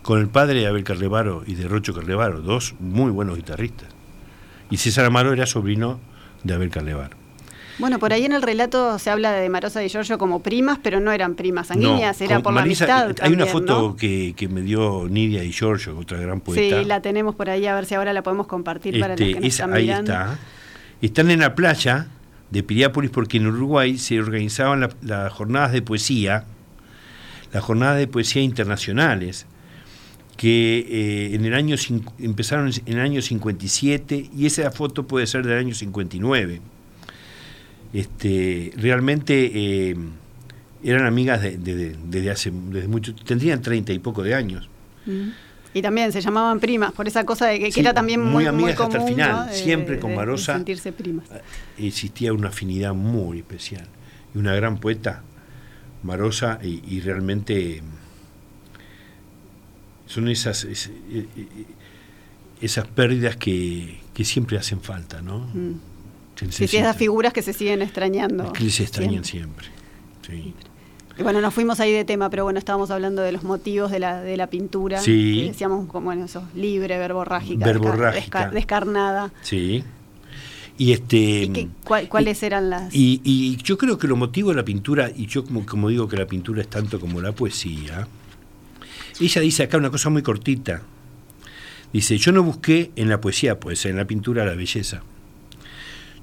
con 0.00 0.20
el 0.20 0.28
padre 0.28 0.60
de 0.60 0.66
Abel 0.66 0.84
Carlevaro 0.84 1.42
y 1.46 1.54
de 1.54 1.68
Rocho 1.68 1.92
Carlevaro, 1.92 2.40
dos 2.40 2.74
muy 2.80 3.10
buenos 3.10 3.36
guitarristas. 3.36 3.88
Y 4.70 4.78
César 4.78 5.04
Amaro 5.04 5.34
era 5.34 5.44
sobrino 5.44 6.00
de 6.44 6.54
Abel 6.54 6.70
Carlevaro. 6.70 7.19
Bueno, 7.80 7.98
por 7.98 8.12
ahí 8.12 8.26
en 8.26 8.32
el 8.32 8.42
relato 8.42 8.98
se 8.98 9.08
habla 9.08 9.32
de 9.32 9.48
Marosa 9.48 9.82
y 9.82 9.88
Giorgio 9.88 10.18
como 10.18 10.42
primas, 10.42 10.78
pero 10.82 11.00
no 11.00 11.12
eran 11.12 11.34
primas 11.34 11.68
sanguíneas, 11.68 12.20
era 12.20 12.40
por 12.40 12.52
la 12.52 12.60
amistad. 12.60 13.16
Hay 13.22 13.32
una 13.32 13.46
foto 13.46 13.96
que, 13.96 14.48
me 14.50 14.60
dio 14.60 15.08
Nidia 15.08 15.42
y 15.42 15.50
Giorgio, 15.50 15.98
otra 15.98 16.18
gran 16.18 16.40
poeta. 16.40 16.80
Sí, 16.80 16.84
la 16.84 17.00
tenemos 17.00 17.34
por 17.34 17.48
ahí, 17.48 17.66
a 17.66 17.74
ver 17.74 17.86
si 17.86 17.94
ahora 17.94 18.12
la 18.12 18.22
podemos 18.22 18.46
compartir 18.46 19.00
para 19.00 19.14
los 19.14 19.20
este, 19.20 19.32
que 19.32 19.40
nos 19.40 19.48
están 19.48 19.72
ahí 19.72 19.90
está. 19.90 20.38
Están 21.00 21.30
en 21.30 21.40
la 21.40 21.54
playa 21.54 22.08
de 22.50 22.62
Piriápolis 22.62 23.10
porque 23.10 23.38
en 23.38 23.46
Uruguay 23.46 23.96
se 23.96 24.20
organizaban 24.20 24.86
las 25.00 25.32
jornadas 25.32 25.72
de 25.72 25.80
poesía, 25.80 26.44
las 27.52 27.64
jornadas 27.64 27.96
de 27.96 28.06
poesía 28.06 28.42
internacionales, 28.42 29.46
que 30.36 30.86
eh, 30.88 31.34
en 31.34 31.46
el 31.46 31.54
año 31.54 31.76
empezaron 32.18 32.70
en 32.84 32.98
el 32.98 33.00
año 33.00 33.22
57 33.22 34.30
y 34.36 34.46
esa 34.46 34.70
foto 34.70 35.06
puede 35.06 35.26
ser 35.26 35.46
del 35.46 35.58
año 35.58 35.74
59 35.74 36.60
este, 37.92 38.72
realmente 38.76 39.50
eh, 39.52 39.96
eran 40.82 41.06
amigas 41.06 41.42
desde 41.42 42.30
hace 42.30 42.50
desde 42.50 42.88
mucho, 42.88 43.14
tendrían 43.14 43.60
treinta 43.62 43.92
y 43.92 43.98
poco 43.98 44.22
de 44.22 44.34
años. 44.34 44.68
Mm. 45.06 45.28
Y 45.72 45.82
también 45.82 46.10
se 46.10 46.20
llamaban 46.20 46.58
primas, 46.58 46.92
por 46.92 47.06
esa 47.06 47.24
cosa 47.24 47.46
de 47.46 47.60
que, 47.60 47.80
era 47.80 47.94
también 47.94 48.20
muy, 48.20 48.30
muy 48.30 48.46
amigas 48.46 48.80
hasta 48.80 48.98
el 48.98 49.08
final. 49.08 49.52
Siempre 49.52 50.00
con 50.00 50.14
Marosa 50.16 50.54
sentirse 50.54 50.92
primas. 50.92 51.30
Eh, 51.30 51.86
existía 51.86 52.32
una 52.32 52.48
afinidad 52.48 52.92
muy 52.92 53.38
especial. 53.38 53.86
Y 54.34 54.38
una 54.38 54.54
gran 54.54 54.78
poeta, 54.78 55.22
Marosa, 56.02 56.58
y, 56.62 57.00
realmente 57.00 57.82
son 60.06 60.28
esas, 60.28 60.64
eh, 60.64 61.26
esas 62.60 62.86
pérdidas 62.88 63.36
que, 63.36 64.00
siempre 64.22 64.58
hacen 64.58 64.82
falta, 64.82 65.22
¿no? 65.22 65.38
Mm. 65.54 65.89
Sí, 66.48 66.68
sí, 66.68 66.76
esas 66.76 66.96
figuras 66.96 67.32
que 67.32 67.42
se 67.42 67.52
siguen 67.52 67.82
extrañando. 67.82 68.52
Que 68.52 68.70
se 68.70 68.84
extrañan 68.84 69.24
siempre. 69.24 69.66
Sí. 70.26 70.54
bueno, 71.22 71.40
nos 71.40 71.52
fuimos 71.52 71.80
ahí 71.80 71.92
de 71.92 72.04
tema, 72.04 72.30
pero 72.30 72.44
bueno, 72.44 72.58
estábamos 72.58 72.90
hablando 72.90 73.20
de 73.22 73.32
los 73.32 73.42
motivos 73.42 73.90
de 73.90 73.98
la, 73.98 74.20
de 74.22 74.36
la 74.36 74.46
pintura. 74.46 75.00
Sí. 75.00 75.48
decíamos 75.48 75.86
como 75.86 76.06
bueno, 76.06 76.24
eso, 76.24 76.42
libre, 76.54 76.98
verborrágica, 76.98 77.66
verborrágica. 77.66 78.50
descarnada. 78.50 79.32
Sí. 79.42 79.84
Y 80.78 80.92
este 80.92 81.68
cuáles 81.84 82.42
eran 82.42 82.70
las 82.70 82.94
y, 82.94 83.56
yo 83.62 83.76
creo 83.76 83.98
que 83.98 84.08
los 84.08 84.16
motivos 84.16 84.54
de 84.54 84.62
la 84.62 84.64
pintura 84.64 85.10
y 85.14 85.26
yo 85.26 85.44
como, 85.44 85.66
como 85.66 85.90
digo 85.90 86.08
que 86.08 86.16
la 86.16 86.26
pintura 86.26 86.62
es 86.62 86.68
tanto 86.68 86.98
como 86.98 87.20
la 87.20 87.32
poesía 87.32 88.08
ella 89.20 89.40
dice 89.42 89.64
acá 89.64 89.76
una 89.76 89.90
cosa 89.90 90.08
muy 90.08 90.22
cortita 90.22 90.80
dice 91.92 92.16
yo 92.16 92.32
no 92.32 92.42
busqué 92.42 92.92
en 92.96 93.10
la 93.10 93.20
poesía 93.20 93.60
pues 93.60 93.84
en 93.84 93.98
la 93.98 94.06
pintura 94.06 94.46
la 94.46 94.54
belleza 94.54 95.02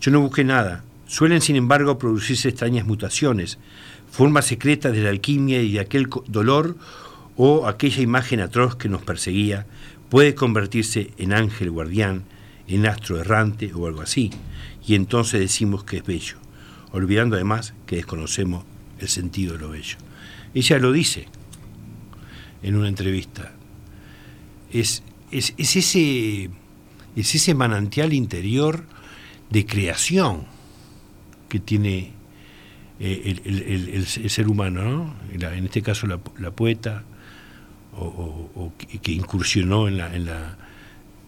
yo 0.02 0.12
no 0.12 0.22
busqué 0.22 0.44
nada. 0.44 0.84
Suelen, 1.08 1.42
sin 1.42 1.56
embargo, 1.56 1.98
producirse 1.98 2.50
extrañas 2.50 2.86
mutaciones, 2.86 3.58
formas 4.12 4.46
secretas 4.46 4.94
de 4.94 5.02
la 5.02 5.10
alquimia 5.10 5.62
y 5.62 5.74
de 5.74 5.80
aquel 5.80 6.10
dolor 6.28 6.76
o 7.36 7.68
aquella 7.68 8.02
imagen 8.02 8.40
atroz 8.40 8.76
que 8.76 8.90
nos 8.90 9.02
perseguía 9.04 9.66
puede 10.10 10.36
convertirse 10.36 11.12
en 11.18 11.34
ángel 11.34 11.72
guardián, 11.72 12.24
en 12.68 12.86
astro 12.86 13.20
errante 13.20 13.72
o 13.74 13.88
algo 13.88 14.02
así, 14.02 14.32
y 14.86 14.96
entonces 14.96 15.40
decimos 15.40 15.84
que 15.84 15.98
es 15.98 16.06
bello, 16.06 16.38
olvidando 16.92 17.36
además 17.36 17.74
que 17.86 17.98
desconocemos 17.98 18.64
el 19.00 19.08
sentido 19.08 19.54
de 19.54 19.60
lo 19.60 19.70
bello. 19.70 19.98
Ella 20.54 20.80
lo 20.80 20.92
dice 20.92 21.28
en 22.64 22.76
una 22.76 22.88
entrevista. 22.88 23.54
Es, 24.72 25.04
es, 25.32 25.54
es 25.58 25.76
ese, 25.76 26.50
es 27.16 27.36
ese 27.36 27.54
manantial 27.54 28.14
interior 28.14 28.84
de 29.50 29.66
creación 29.66 30.46
que 31.50 31.60
tiene 31.60 32.12
eh, 33.00 33.36
el, 33.46 34.06
ser 34.06 34.48
humano, 34.48 34.84
¿no? 34.84 35.16
en 35.32 35.66
este 35.66 35.82
caso 35.82 36.08
la, 36.08 36.18
poeta, 36.52 37.04
o, 37.96 38.72
que 39.02 39.12
incursionó 39.12 39.88
en 39.88 39.98
la, 39.98 40.16
en 40.16 40.26
la, 40.26 40.58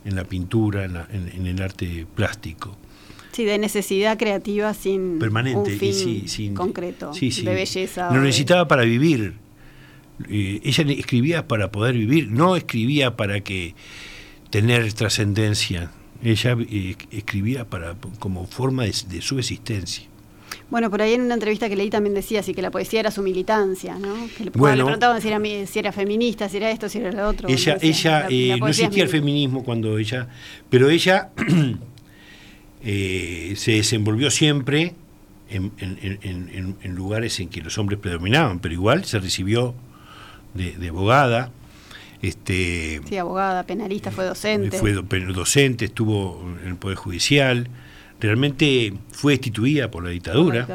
en 0.05 0.15
la 0.15 0.23
pintura, 0.23 0.85
en, 0.85 1.47
el 1.47 1.61
arte 1.61 2.05
plástico. 2.15 2.77
Sí, 3.31 3.45
de 3.45 3.57
necesidad 3.57 4.17
creativa 4.17 4.73
sin 4.73 5.19
permanente 5.19 5.73
un 5.73 5.79
fin 5.79 5.93
sí, 5.93 6.23
sin, 6.27 6.55
concreto, 6.55 7.11
de 7.13 7.53
belleza. 7.53 8.11
Lo 8.11 8.21
necesitaba 8.21 8.67
para 8.67 8.83
vivir. 8.83 9.35
Eh, 10.27 10.59
ella 10.63 10.83
escribía 10.91 11.47
para 11.47 11.71
poder 11.71 11.95
vivir, 11.95 12.29
no 12.31 12.55
escribía 12.55 13.15
para 13.15 13.41
que 13.41 13.75
tener 14.49 14.91
trascendencia. 14.93 15.91
Ella 16.23 16.57
eh, 16.59 16.95
escribía 17.11 17.65
para 17.65 17.95
como 18.19 18.45
forma 18.45 18.83
de, 18.83 19.21
su 19.21 19.39
existencia. 19.39 20.05
Bueno, 20.69 20.89
por 20.89 21.01
ahí 21.01 21.13
en 21.13 21.21
una 21.21 21.35
entrevista 21.35 21.69
que 21.69 21.75
leí 21.75 21.89
también 21.89 22.13
decía 22.13 22.41
así 22.41 22.53
que 22.53 22.61
la 22.61 22.71
poesía 22.71 22.99
era 22.99 23.11
su 23.11 23.21
militancia, 23.21 23.97
¿no? 23.97 24.27
Que 24.37 24.45
le, 24.45 24.51
bueno, 24.51 24.75
le 24.75 24.83
preguntaban 24.83 25.21
si 25.21 25.27
era, 25.29 25.39
si 25.65 25.79
era 25.79 25.91
feminista, 25.91 26.49
si 26.49 26.57
era 26.57 26.69
esto, 26.69 26.89
si 26.89 26.99
era 26.99 27.11
lo 27.11 27.27
otro. 27.27 27.47
Ella, 27.47 27.77
ella 27.81 28.27
eh, 28.29 28.57
no 28.59 28.67
existía 28.67 29.03
el 29.03 29.09
feminismo 29.09 29.63
cuando 29.63 29.97
ella, 29.97 30.27
pero 30.69 30.89
ella 30.89 31.29
eh, 32.83 33.53
se 33.55 33.71
desenvolvió 33.71 34.29
siempre 34.29 34.93
en, 35.49 35.71
en, 35.79 36.95
lugares 36.95 37.39
en 37.39 37.49
que 37.49 37.61
los 37.61 37.77
hombres 37.77 37.99
predominaban, 37.99 38.59
pero 38.59 38.73
igual 38.73 39.05
se 39.05 39.19
recibió 39.19 39.73
de, 40.53 40.73
de 40.73 40.89
abogada, 40.89 41.51
este, 42.21 43.01
sí, 43.07 43.17
abogada, 43.17 43.63
penalista, 43.63 44.11
fue 44.11 44.25
docente. 44.25 44.77
Fue 44.77 44.93
docente, 44.93 45.85
estuvo 45.85 46.43
en 46.61 46.67
el 46.67 46.75
Poder 46.75 46.97
Judicial. 46.97 47.69
Realmente 48.19 48.93
fue 49.11 49.33
destituida 49.33 49.89
por 49.89 50.03
la 50.03 50.09
dictadura. 50.09 50.67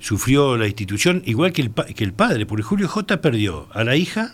Sufrió 0.00 0.56
la 0.56 0.66
institución 0.66 1.22
igual 1.26 1.52
que 1.52 1.62
el, 1.62 1.72
que 1.72 2.04
el 2.04 2.12
padre, 2.12 2.46
porque 2.46 2.62
Julio 2.62 2.88
J. 2.88 3.20
perdió 3.20 3.68
a 3.72 3.84
la 3.84 3.96
hija 3.96 4.32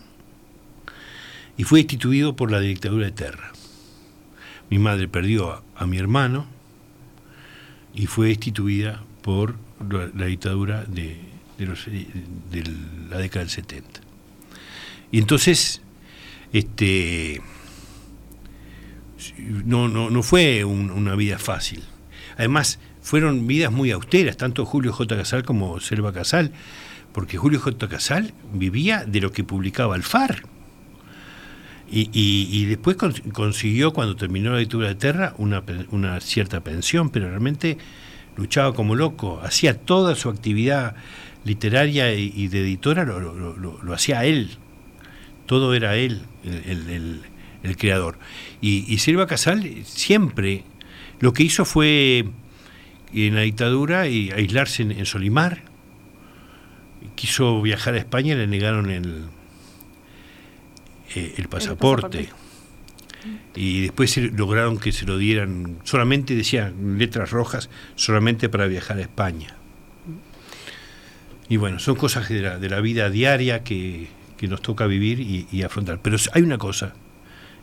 y 1.57 1.64
fue 1.64 1.81
destituido 1.81 2.37
por 2.37 2.50
la 2.50 2.61
dictadura 2.61 3.07
de 3.07 3.12
Terra. 3.12 3.53
Mi 4.70 4.79
madre 4.79 5.09
perdió 5.09 5.62
a, 5.74 5.87
mi 5.87 5.98
hermano 5.98 6.46
y 7.94 8.07
fue 8.07 8.29
destituida 8.29 9.03
por 9.22 9.57
la, 10.14 10.27
dictadura 10.27 10.85
de, 10.85 11.18
de 11.59 12.64
la 13.11 13.18
década 13.18 13.40
del 13.40 13.50
70. 13.50 14.00
Y 15.11 15.18
entonces 15.18 15.81
este, 16.55 17.43
no, 19.38 19.88
no, 19.88 20.09
no 20.09 20.23
fue 20.23 20.64
una 20.64 21.17
vida 21.17 21.38
fácil. 21.38 21.83
Además, 22.37 22.79
fueron 23.03 23.49
vidas 23.49 23.73
muy 23.73 23.90
austeras, 23.90 24.37
tanto 24.37 24.64
Julio 24.64 24.93
J. 24.93 25.17
Casal 25.17 25.43
como 25.43 25.81
Selva 25.81 26.12
Casal, 26.12 26.53
porque 27.12 27.38
Julio 27.38 27.59
J. 27.59 27.88
Casal 27.88 28.35
vivía 28.53 29.05
de 29.05 29.21
lo 29.21 29.33
que 29.33 29.43
publicaba 29.43 29.97
el 29.97 30.05
FAR. 30.05 30.45
Y, 31.90 32.64
después 32.67 32.97
consiguió, 33.33 33.93
cuando 33.93 34.17
terminó 34.17 34.53
la 34.53 34.59
dictadura 34.59 34.88
de 34.88 34.95
Terra, 34.95 35.35
una, 35.38 35.62
una 35.90 36.21
cierta 36.21 36.61
pensión, 36.61 37.11
pero 37.11 37.29
realmente 37.29 37.79
luchaba 38.37 38.75
como 38.75 38.95
loco, 38.95 39.40
hacía 39.43 39.79
toda 39.79 40.14
su 40.17 40.29
actividad 40.29 40.97
literaria 41.45 42.12
y, 42.14 42.49
de 42.49 42.62
editora, 42.62 43.05
lo, 43.05 43.21
lo, 43.21 43.83
lo 43.83 43.95
hacía 43.95 44.25
él, 44.25 44.59
todo 45.46 45.74
era 45.74 45.96
él, 45.96 46.22
el, 46.44 47.76
creador. 47.76 48.18
Y, 48.61 48.98
Silva 48.98 49.26
Casal 49.26 49.85
siempre 49.85 50.64
lo 51.20 51.33
que 51.33 51.42
hizo 51.42 51.64
fue 51.64 52.26
en 53.12 53.35
la 53.35 53.42
dictadura 53.42 54.09
y 54.09 54.30
aislarse 54.30 54.83
en, 54.83 55.07
Solimar. 55.07 55.62
Quiso 57.14 57.62
viajar 57.62 57.94
a 57.94 57.98
España, 57.98 58.35
le 58.35 58.46
negaron 58.46 58.90
el, 58.90 59.24
eh, 61.14 61.35
el, 61.37 61.48
pasaporte. 61.48 62.28
Y 63.54 63.83
después 63.83 64.16
lograron 64.16 64.78
que 64.78 64.92
se 64.92 65.07
lo 65.07 65.16
dieran, 65.16 65.78
solamente 65.85 66.35
decía 66.35 66.72
letras 66.83 67.30
rojas, 67.30 67.70
solamente 67.94 68.48
para 68.48 68.66
viajar 68.66 68.98
a 68.98 69.02
España. 69.02 69.57
Y 71.48 71.57
bueno, 71.57 71.78
son 71.78 71.94
cosas 71.94 72.28
de 72.28 72.40
la, 72.40 72.59
de 72.59 72.68
la 72.68 72.80
vida 72.80 73.11
diaria 73.11 73.62
que, 73.62 74.09
que 74.44 74.48
nos 74.48 74.61
toca 74.61 74.87
vivir 74.87 75.20
y, 75.50 75.62
afrontar. 75.62 76.00
Pero 76.02 76.18
hay 76.35 76.42
una 76.42 76.59
cosa, 76.59 76.92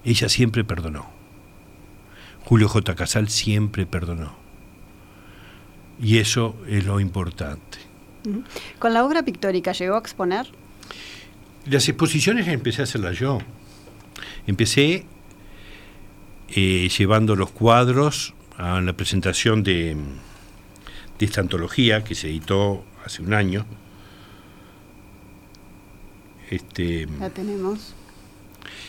ella 0.03 0.27
siempre 0.29 0.63
perdonó. 0.63 1.11
Julio 2.43 2.67
J. 2.67 2.95
Casal 2.95 3.29
siempre 3.29 3.85
perdonó. 3.85 4.33
Y 6.01 6.17
eso 6.17 6.55
es 6.67 6.83
lo 6.83 6.99
importante. 6.99 7.77
¿Con 8.79 8.95
la 8.95 9.05
obra 9.05 9.21
pictórica 9.21 9.73
llegó 9.73 9.93
a 9.93 9.99
exponer? 9.99 10.47
Las 11.67 11.87
exposiciones 11.87 12.47
empecé 12.47 12.81
a 12.81 12.85
hacerlas 12.85 13.19
yo. 13.19 13.37
Empecé 14.47 15.05
eh, 16.49 16.89
llevando 16.97 17.35
los 17.35 17.51
cuadros 17.51 18.33
a 18.57 18.81
la 18.81 18.93
presentación 18.93 19.61
de, 19.61 19.95
de 21.19 21.25
esta 21.27 21.41
antología 21.41 22.03
que 22.03 22.15
se 22.15 22.29
editó 22.29 22.83
hace 23.05 23.21
un 23.21 23.35
año, 23.35 23.67
este, 26.51 27.07
la 27.19 27.29
tenemos. 27.29 27.95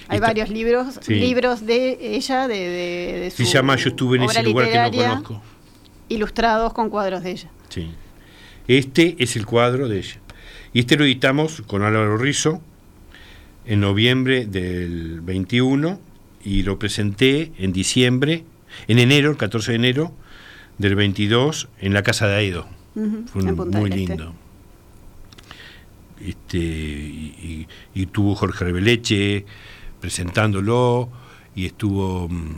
Hay 0.09 0.19
varios 0.19 0.51
libros, 0.51 1.09
libros 1.09 1.65
de 1.65 2.17
ella, 2.17 2.47
de, 2.47 2.59
de, 2.59 3.31
su 3.31 3.45
Se 3.45 3.53
llama 3.53 3.77
Yo 3.77 3.91
estuve 3.91 4.19
en 4.19 4.25
ese 4.25 4.43
lugar 4.43 4.71
que 4.71 4.79
no 4.79 4.91
conozco. 4.91 5.43
Ilustrados 6.09 6.75
con 6.75 6.91
cuadros 6.91 7.23
de 7.23 7.31
ella. 7.31 7.51
Sí. 7.71 7.91
Este 8.69 9.17
es 9.19 9.37
el 9.37 9.47
cuadro 9.47 9.89
de 9.89 9.99
ella. 9.99 10.21
Y 10.75 10.81
este 10.81 10.97
lo 10.97 11.05
editamos 11.05 11.63
con 11.67 11.83
Álvaro 11.83 12.19
Rizo 12.19 12.61
en 13.65 13.81
noviembre 13.81 14.45
del 14.45 15.21
21 15.21 15.99
y 16.45 16.65
lo 16.65 16.79
presenté 16.79 17.53
en 17.59 17.73
diciembre, 17.73 18.45
en 18.89 18.99
enero, 18.99 19.31
el 19.31 19.37
14 19.37 19.73
de 19.73 19.77
enero 19.77 20.13
del 20.79 20.97
22, 20.97 21.69
en 21.81 21.95
la 21.95 22.03
casa 22.03 22.27
de 22.27 22.35
Aedo. 22.35 22.67
Fue 23.33 23.43
muy 23.43 23.85
este. 23.85 23.97
lindo 23.97 24.25
este, 24.25 24.42
y, 26.23 28.07
tuvo 28.07 28.35
Jorge 28.35 28.65
Reveleche 28.65 29.45
presentándolo 30.01 31.09
y 31.55 31.67
estuvo 31.67 32.29
mm, 32.29 32.55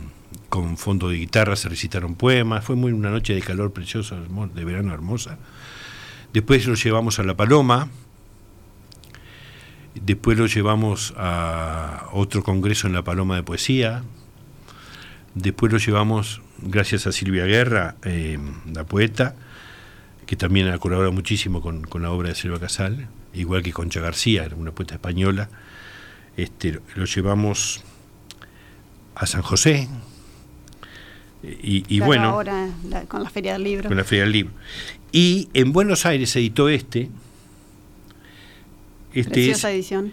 con 0.49 0.77
fondo 0.77 1.09
de 1.09 1.17
guitarra, 1.17 1.55
se 1.55 1.69
recitaron 1.69 2.15
poemas, 2.15 2.63
fue 2.63 2.75
muy 2.75 2.91
una 2.91 3.09
noche 3.09 3.33
de 3.33 3.41
calor 3.41 3.71
preciosa, 3.71 4.17
de 4.53 4.65
verano 4.65 4.93
hermosa. 4.93 5.37
Después 6.33 6.65
lo 6.67 6.75
llevamos 6.75 7.19
a 7.19 7.23
La 7.23 7.35
Paloma, 7.35 7.89
después 9.93 10.37
lo 10.37 10.47
llevamos 10.47 11.13
a 11.17 12.07
otro 12.11 12.43
congreso 12.43 12.87
en 12.87 12.93
La 12.93 13.03
Paloma 13.03 13.35
de 13.35 13.43
Poesía, 13.43 14.03
después 15.33 15.71
lo 15.71 15.77
llevamos, 15.77 16.41
gracias 16.61 17.07
a 17.07 17.11
Silvia 17.11 17.45
Guerra, 17.45 17.95
eh, 18.03 18.37
la 18.73 18.85
poeta, 18.85 19.35
que 20.25 20.35
también 20.35 20.67
ha 20.69 20.77
colaborado 20.79 21.11
muchísimo 21.11 21.61
con, 21.61 21.83
con 21.83 22.01
la 22.01 22.11
obra 22.11 22.29
de 22.29 22.35
Silvia 22.35 22.59
Casal, 22.59 23.07
igual 23.33 23.63
que 23.63 23.71
Concha 23.71 23.99
García, 23.99 24.47
una 24.55 24.71
poeta 24.71 24.95
española, 24.95 25.49
este, 26.37 26.79
lo 26.95 27.05
llevamos 27.05 27.83
a 29.15 29.25
San 29.25 29.41
José. 29.41 29.87
Y, 31.43 31.99
bueno. 31.99 32.29
Ahora 32.29 32.69
con 33.07 33.23
la 33.23 33.29
Feria 33.29 33.53
del 33.53 33.63
Libro. 33.63 33.87
Con 33.87 33.97
la 33.97 34.03
Feria 34.03 34.23
del 34.23 34.33
Libro. 34.33 34.53
Y 35.11 35.49
en 35.53 35.73
Buenos 35.73 36.05
Aires 36.05 36.31
se 36.31 36.39
editó 36.39 36.69
este. 36.69 37.09
Este 39.13 39.31
preciosa 39.31 39.71
edición. 39.71 40.11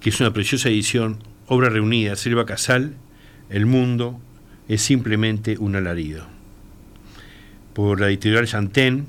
Que 0.00 0.10
es 0.10 0.20
una 0.20 0.32
preciosa 0.32 0.68
edición, 0.68 1.18
obra 1.46 1.68
reunida, 1.68 2.16
Silva 2.16 2.44
Casal, 2.44 2.96
El 3.48 3.66
Mundo 3.66 4.20
es 4.68 4.82
simplemente 4.82 5.56
un 5.58 5.76
alarido. 5.76 6.26
Por 7.72 8.00
la 8.00 8.08
editorial 8.08 8.46
Chantén, 8.46 9.06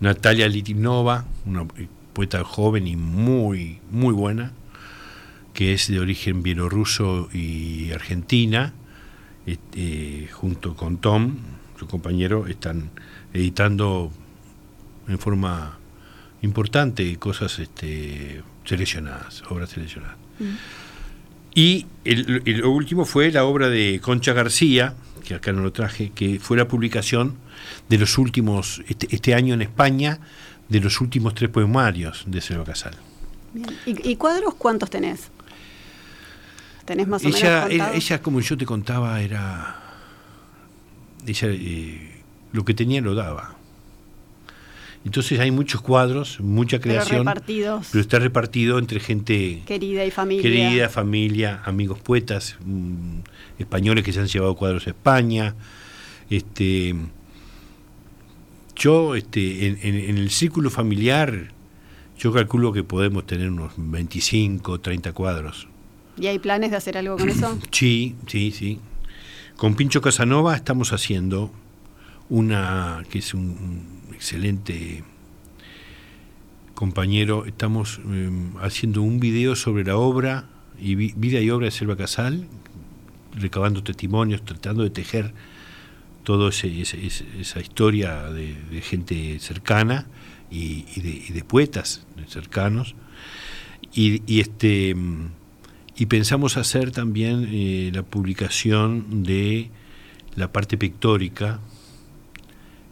Natalia 0.00 0.48
Litinova, 0.48 1.24
una 1.46 1.66
poeta 2.12 2.42
joven 2.44 2.86
y 2.86 2.96
muy, 2.96 3.78
muy 3.90 4.12
buena, 4.12 4.52
que 5.52 5.74
es 5.74 5.88
de 5.88 6.00
origen 6.00 6.42
bielorruso 6.42 7.28
y 7.32 7.92
argentina, 7.92 8.72
este, 9.46 10.28
junto 10.32 10.74
con 10.74 10.98
Tom, 10.98 11.36
su 11.78 11.86
compañero, 11.86 12.46
están 12.46 12.90
editando 13.32 14.10
en 15.08 15.18
forma 15.18 15.78
importante 16.42 17.16
cosas 17.16 17.58
este, 17.58 18.42
seleccionadas, 18.64 19.42
obras 19.50 19.70
seleccionadas. 19.70 20.16
Mm. 20.38 20.54
Y 21.54 21.86
lo 22.04 22.70
último 22.70 23.04
fue 23.04 23.30
la 23.32 23.44
obra 23.44 23.68
de 23.68 24.00
Concha 24.00 24.32
García, 24.32 24.94
que 25.24 25.34
acá 25.34 25.52
no 25.52 25.62
lo 25.62 25.72
traje, 25.72 26.10
que 26.14 26.38
fue 26.38 26.56
la 26.56 26.68
publicación 26.68 27.34
de 27.88 27.98
los 27.98 28.18
últimos, 28.18 28.82
este, 28.88 29.08
este 29.14 29.34
año 29.34 29.54
en 29.54 29.62
España, 29.62 30.20
de 30.68 30.80
los 30.80 31.00
últimos 31.00 31.34
tres 31.34 31.50
poemarios 31.50 32.24
de 32.26 32.40
Selva 32.40 32.64
Casal. 32.64 32.94
¿Y, 33.84 34.16
cuadros 34.16 34.54
cuántos 34.54 34.90
tenés? 34.90 35.28
¿Tenés 36.84 37.08
más 37.08 37.24
o 37.24 37.28
ella, 37.28 37.66
menos 37.68 37.94
ella, 37.94 38.22
como 38.22 38.40
yo 38.40 38.56
te 38.56 38.64
contaba, 38.64 39.20
era... 39.20 39.76
Ella 41.26 41.48
eh, 41.50 42.22
lo 42.52 42.64
que 42.64 42.74
tenía 42.74 43.00
lo 43.00 43.14
daba. 43.14 43.56
Entonces 45.04 45.40
hay 45.40 45.50
muchos 45.50 45.80
cuadros, 45.80 46.40
mucha 46.40 46.78
creación. 46.78 47.20
Pero 47.20 47.30
repartidos. 47.30 47.88
Pero 47.90 48.02
está 48.02 48.18
repartido 48.18 48.78
entre 48.78 49.00
gente 49.00 49.62
querida 49.66 50.04
y 50.04 50.10
familia. 50.10 50.42
Querida, 50.42 50.88
familia, 50.88 51.62
amigos 51.64 51.98
poetas 52.00 52.56
mm, 52.64 53.20
españoles 53.58 54.04
que 54.04 54.12
se 54.12 54.20
han 54.20 54.26
llevado 54.26 54.54
cuadros 54.56 54.86
a 54.86 54.90
España. 54.90 55.54
Este, 56.28 56.94
yo, 58.80 59.14
este, 59.14 59.66
en, 59.66 60.16
el 60.16 60.30
círculo 60.30 60.70
familiar, 60.70 61.52
yo 62.18 62.32
calculo 62.32 62.72
que 62.72 62.82
podemos 62.82 63.26
tener 63.26 63.50
unos 63.50 63.74
25, 63.76 64.80
30 64.80 65.12
cuadros. 65.12 65.68
¿Y 66.18 66.26
hay 66.26 66.38
planes 66.38 66.70
de 66.70 66.78
hacer 66.78 66.96
algo 66.96 67.16
con 67.16 67.28
eso? 67.28 67.58
Sí, 67.70 68.16
sí, 68.26 68.50
sí. 68.50 68.80
Con 69.56 69.74
Pincho 69.74 70.00
Casanova 70.00 70.56
estamos 70.56 70.94
haciendo 70.94 71.52
una 72.30 73.04
que 73.10 73.18
es 73.18 73.34
un 73.34 73.84
excelente 74.14 75.04
compañero, 76.74 77.44
estamos 77.44 78.00
em, 78.06 78.56
haciendo 78.62 79.02
un 79.02 79.20
video 79.20 79.56
sobre 79.56 79.84
la 79.84 79.98
obra 79.98 80.46
y 80.80 80.94
vida 80.94 81.40
y 81.40 81.50
obra 81.50 81.66
de 81.66 81.70
Selva 81.72 81.96
Casal, 81.96 82.46
recabando 83.34 83.82
testimonios, 83.82 84.42
tratando 84.42 84.82
de 84.82 84.88
tejer 84.88 85.34
toda 86.24 86.50
esa 86.50 87.60
historia 87.60 88.24
de, 88.24 88.80
gente 88.82 89.38
cercana 89.40 90.06
y, 90.50 90.82
de, 91.32 91.44
poetas 91.44 92.06
cercanos. 92.28 92.94
Y, 93.92 94.40
este 94.40 94.94
y 95.96 96.06
pensamos 96.06 96.56
hacer 96.56 96.92
también 96.92 97.46
eh, 97.50 97.90
la 97.92 98.02
publicación 98.02 99.22
de 99.22 99.70
la 100.34 100.50
parte 100.50 100.78
pictórica 100.78 101.60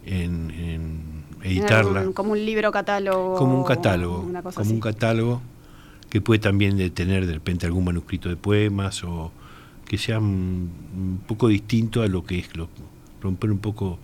en, 0.05 1.23
editarla. 1.43 2.05
como 2.13 2.33
un 2.33 2.45
libro 2.45 2.71
catálogo. 2.71 3.35
Como 3.35 3.57
un 3.57 3.63
catálogo. 3.63 4.29
como 4.53 4.71
un 4.71 4.79
catálogo 4.79 5.41
que 6.09 6.21
puede 6.21 6.39
también 6.39 6.77
tener 6.91 7.25
de 7.25 7.33
repente 7.33 7.65
algún 7.65 7.85
manuscrito 7.85 8.29
de 8.29 8.35
poemas 8.35 9.03
o 9.03 9.31
que 9.85 9.97
sea 9.97 10.19
un, 10.19 11.21
poco 11.27 11.47
distinto 11.47 12.01
a 12.01 12.07
lo 12.07 12.23
que 12.23 12.39
es, 12.39 12.55
lo, 12.55 12.69
romper 13.21 13.51
un 13.51 13.59
poco 13.59 13.99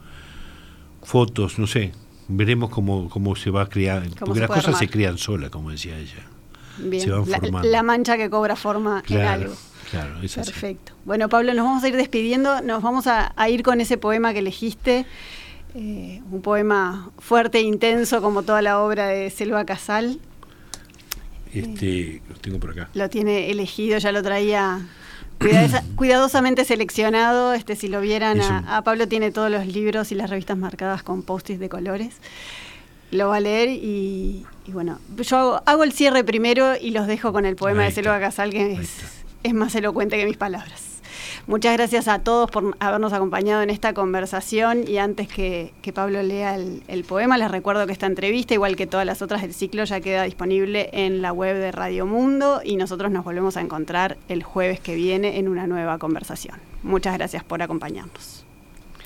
fotos, 1.03 1.59
no 1.59 1.67
sé. 1.67 1.91
Veremos 2.27 2.69
cómo, 2.69 3.09
cómo 3.09 3.35
se 3.35 3.51
va 3.51 3.63
a 3.63 3.69
crear, 3.69 4.03
porque 4.19 4.39
las 4.39 4.49
cosas 4.49 4.77
se 4.79 4.87
crean 4.87 5.17
solas, 5.17 5.49
como 5.49 5.71
decía 5.71 5.97
ella. 5.97 6.23
Se 6.99 7.09
van 7.09 7.29
la, 7.29 7.63
la, 7.63 7.83
mancha 7.83 8.17
que 8.17 8.29
cobra 8.29 8.55
forma 8.55 9.03
en 9.07 9.21
algo. 9.21 9.53
Claro, 9.91 10.19
es 10.21 10.35
Perfecto. 10.35 10.93
Bueno, 11.05 11.29
Pablo, 11.29 11.53
nos 11.53 11.63
vamos 11.63 11.83
a 11.83 11.87
ir 11.87 11.95
despidiendo. 11.95 12.61
Nos 12.61 12.81
vamos 12.81 13.05
a 13.07 13.49
ir 13.49 13.61
con 13.61 13.79
ese 13.79 13.97
poema 13.97 14.33
que 14.33 14.39
elegiste. 14.39 15.05
Eh, 15.77 16.21
un 16.31 16.41
poema 16.41 17.11
fuerte 17.17 17.57
e 17.57 17.61
intenso 17.61 18.21
como 18.21 18.43
toda 18.43 18.61
la 18.61 18.79
obra 18.79 19.07
de 19.07 19.29
Selva 19.29 19.65
Casal. 19.65 20.21
Este, 21.53 22.21
lo 22.29 22.35
tengo 22.35 22.59
por 22.61 22.71
acá. 22.71 22.89
Lo 22.93 23.09
tiene 23.09 23.51
elegido, 23.51 23.97
ya 23.97 24.13
lo 24.13 24.23
traía 24.23 24.87
cuidadosamente 25.95 26.65
seleccionado. 26.65 27.53
Este, 27.53 27.75
si 27.75 27.87
lo 27.87 28.01
vieran, 28.01 28.41
a, 28.41 28.81
Pablo 28.83 29.07
tiene 29.07 29.31
todos 29.31 29.51
los 29.51 29.65
libros 29.67 30.11
y 30.11 30.15
las 30.15 30.29
revistas 30.29 30.57
marcadas 30.57 31.03
con 31.03 31.23
post 31.23 31.49
de 31.49 31.69
colores. 31.69 32.15
Lo 33.11 33.29
va 33.29 33.37
a 33.37 33.39
leer 33.39 33.69
y, 33.69 34.45
bueno, 34.67 34.99
yo 35.17 35.61
hago, 35.65 35.83
el 35.83 35.91
cierre 35.93 36.23
primero 36.23 36.75
y 36.79 36.91
los 36.91 37.07
dejo 37.07 37.31
con 37.31 37.45
el 37.45 37.55
poema 37.55 37.83
de 37.83 37.91
Selva 37.91 38.19
Casal, 38.19 38.49
que 38.49 38.79
es 39.43 39.53
más 39.53 39.75
elocuente 39.75 40.17
que 40.17 40.25
mis 40.25 40.37
palabras. 40.37 40.84
Muchas 41.47 41.73
gracias 41.73 42.07
a 42.07 42.19
todos 42.19 42.49
por 42.49 42.75
habernos 42.79 43.13
acompañado 43.13 43.61
en 43.61 43.69
esta 43.69 43.93
conversación 43.93 44.83
y 44.87 44.97
antes 44.97 45.27
que, 45.27 45.71
Pablo 45.93 46.23
lea 46.23 46.55
el, 46.55 47.03
poema, 47.03 47.37
les 47.37 47.51
recuerdo 47.51 47.85
que 47.85 47.93
esta 47.93 48.07
entrevista, 48.07 48.55
igual 48.55 48.75
que 48.75 48.87
todas 48.87 49.05
las 49.05 49.21
otras 49.21 49.43
del 49.43 49.53
ciclo, 49.53 49.83
ya 49.83 50.01
queda 50.01 50.23
disponible 50.23 50.89
en 50.91 51.21
la 51.21 51.31
web 51.31 51.55
de 51.57 51.71
Radio 51.71 52.07
Mundo 52.07 52.61
y 52.65 52.77
nosotros 52.77 53.11
nos 53.11 53.23
volvemos 53.23 53.57
a 53.57 53.61
encontrar 53.61 54.17
el 54.27 54.41
jueves 54.41 54.79
que 54.79 54.95
viene 54.95 55.37
en 55.37 55.47
una 55.47 55.67
nueva 55.67 55.99
conversación. 55.99 56.57
Muchas 56.81 57.13
gracias 57.13 57.43
por 57.43 57.61
acompañarnos. 57.61 58.43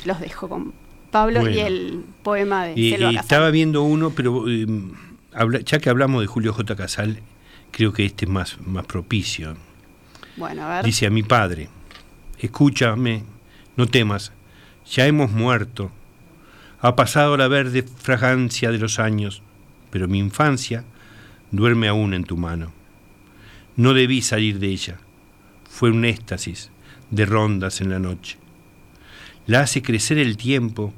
Los 0.05 0.21
dejo 0.21 0.47
con 0.47 0.71
Pablo 1.11 1.49
y 1.49 1.59
el 1.59 2.05
poema 2.23 2.65
de 2.65 2.79
y, 2.79 2.93
Estaba 2.93 3.49
viendo 3.49 3.83
uno, 3.83 4.11
pero 4.11 4.47
em, 4.47 4.93
ya 5.65 5.79
que 5.79 5.89
hablamos 5.89 6.21
de 6.21 6.27
Julio 6.27 6.53
J. 6.53 6.73
Casal, 6.77 7.19
creo 7.71 7.91
que 7.91 8.05
este 8.05 8.23
es 8.23 8.31
más, 8.31 8.57
más 8.65 8.85
propicio. 8.85 9.57
Bueno, 10.37 10.63
a 10.63 10.75
ver. 10.75 10.85
Dice 10.85 11.05
a 11.05 11.09
mi 11.09 11.23
padre. 11.23 11.67
Escúchame, 12.39 13.23
no 13.75 13.85
temas, 13.87 14.31
ya 14.89 15.05
hemos 15.07 15.29
muerto. 15.29 15.91
Ha 16.79 16.95
pasado 16.95 17.35
la 17.35 17.49
verde 17.49 17.83
fragancia 17.83 18.71
de 18.71 18.77
los 18.77 18.97
años, 18.97 19.41
pero 19.89 20.07
mi 20.07 20.19
infancia 20.19 20.85
duerme 21.51 21.89
aún 21.89 22.13
en 22.13 22.23
tu 22.23 22.37
mano. 22.37 22.71
No 23.75 23.93
debí 23.93 24.21
salir 24.21 24.59
de 24.59 24.67
ella. 24.67 24.99
Fue 25.69 25.91
un 25.91 26.05
éxtasis 26.05 26.71
de 27.11 27.25
rondas 27.25 27.81
en 27.81 27.89
la 27.89 27.99
noche. 27.99 28.37
La 29.45 29.59
hace 29.59 29.81
crecer 29.81 30.17
el 30.17 30.37
tiempo 30.37 30.93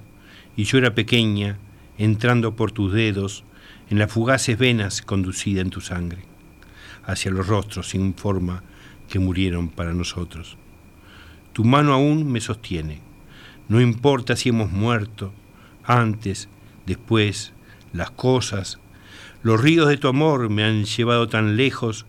y 0.56 0.66
yo 0.66 0.78
era 0.78 0.94
pequeña, 0.94 1.58
entrando 1.98 2.56
por 2.56 2.72
tus 2.72 2.94
dedos 2.94 3.44
en 3.90 3.98
las 3.98 4.12
fugaces 4.12 4.60
venas 4.60 5.02
conducida 5.02 5.62
en 5.62 5.72
tu 5.72 5.82
sangre, 5.82 6.22
hacia 7.04 7.32
los 7.32 7.48
rostros 7.48 7.90
sin 7.90 8.14
forma 8.14 8.62
que 9.10 9.18
murieron 9.18 9.70
para 9.70 9.94
nosotros. 9.94 10.58
Tu 11.54 11.64
mano 11.64 11.94
aún 11.94 12.32
me 12.32 12.42
sostiene. 12.42 13.02
No 13.68 13.82
importa 13.82 14.36
si 14.36 14.50
hemos 14.50 14.72
muerto, 14.72 15.34
antes, 15.84 16.50
después, 16.86 17.54
las 17.94 18.12
cosas. 18.12 18.80
Los 19.44 19.62
ríos 19.62 19.88
de 19.88 19.98
tu 19.98 20.08
amor 20.08 20.50
me 20.50 20.64
han 20.64 20.86
llevado 20.86 21.28
tan 21.28 21.58
lejos, 21.58 22.06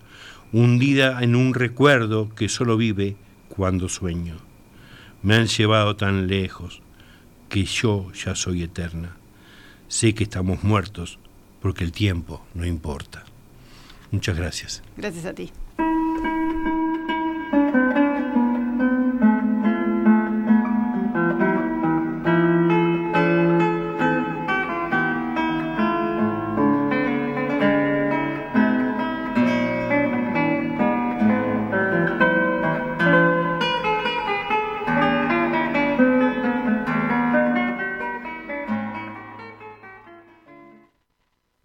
hundida 0.53 1.23
en 1.23 1.35
un 1.35 1.55
recuerdo 1.55 2.35
que 2.35 2.49
solo 2.49 2.77
vive 2.77 3.17
cuando 3.49 3.89
sueño. 3.89 4.37
Me 5.23 5.37
han 5.37 5.47
llevado 5.47 5.97
tan 5.97 6.27
lejos 6.27 6.83
que 7.49 7.65
yo 7.65 8.11
ya 8.13 8.35
soy 8.35 8.63
eterna. 8.63 9.17
Sé 9.89 10.15
que 10.15 10.25
estamos 10.25 10.65
muertos 10.65 11.19
porque 11.61 11.85
el 11.85 11.93
tiempo 11.93 12.45
no 12.55 12.67
importa. 12.67 13.25
Muchas 14.11 14.37
gracias. 14.37 14.83
Gracias 14.97 15.25
a 15.25 15.33
ti. 15.33 15.51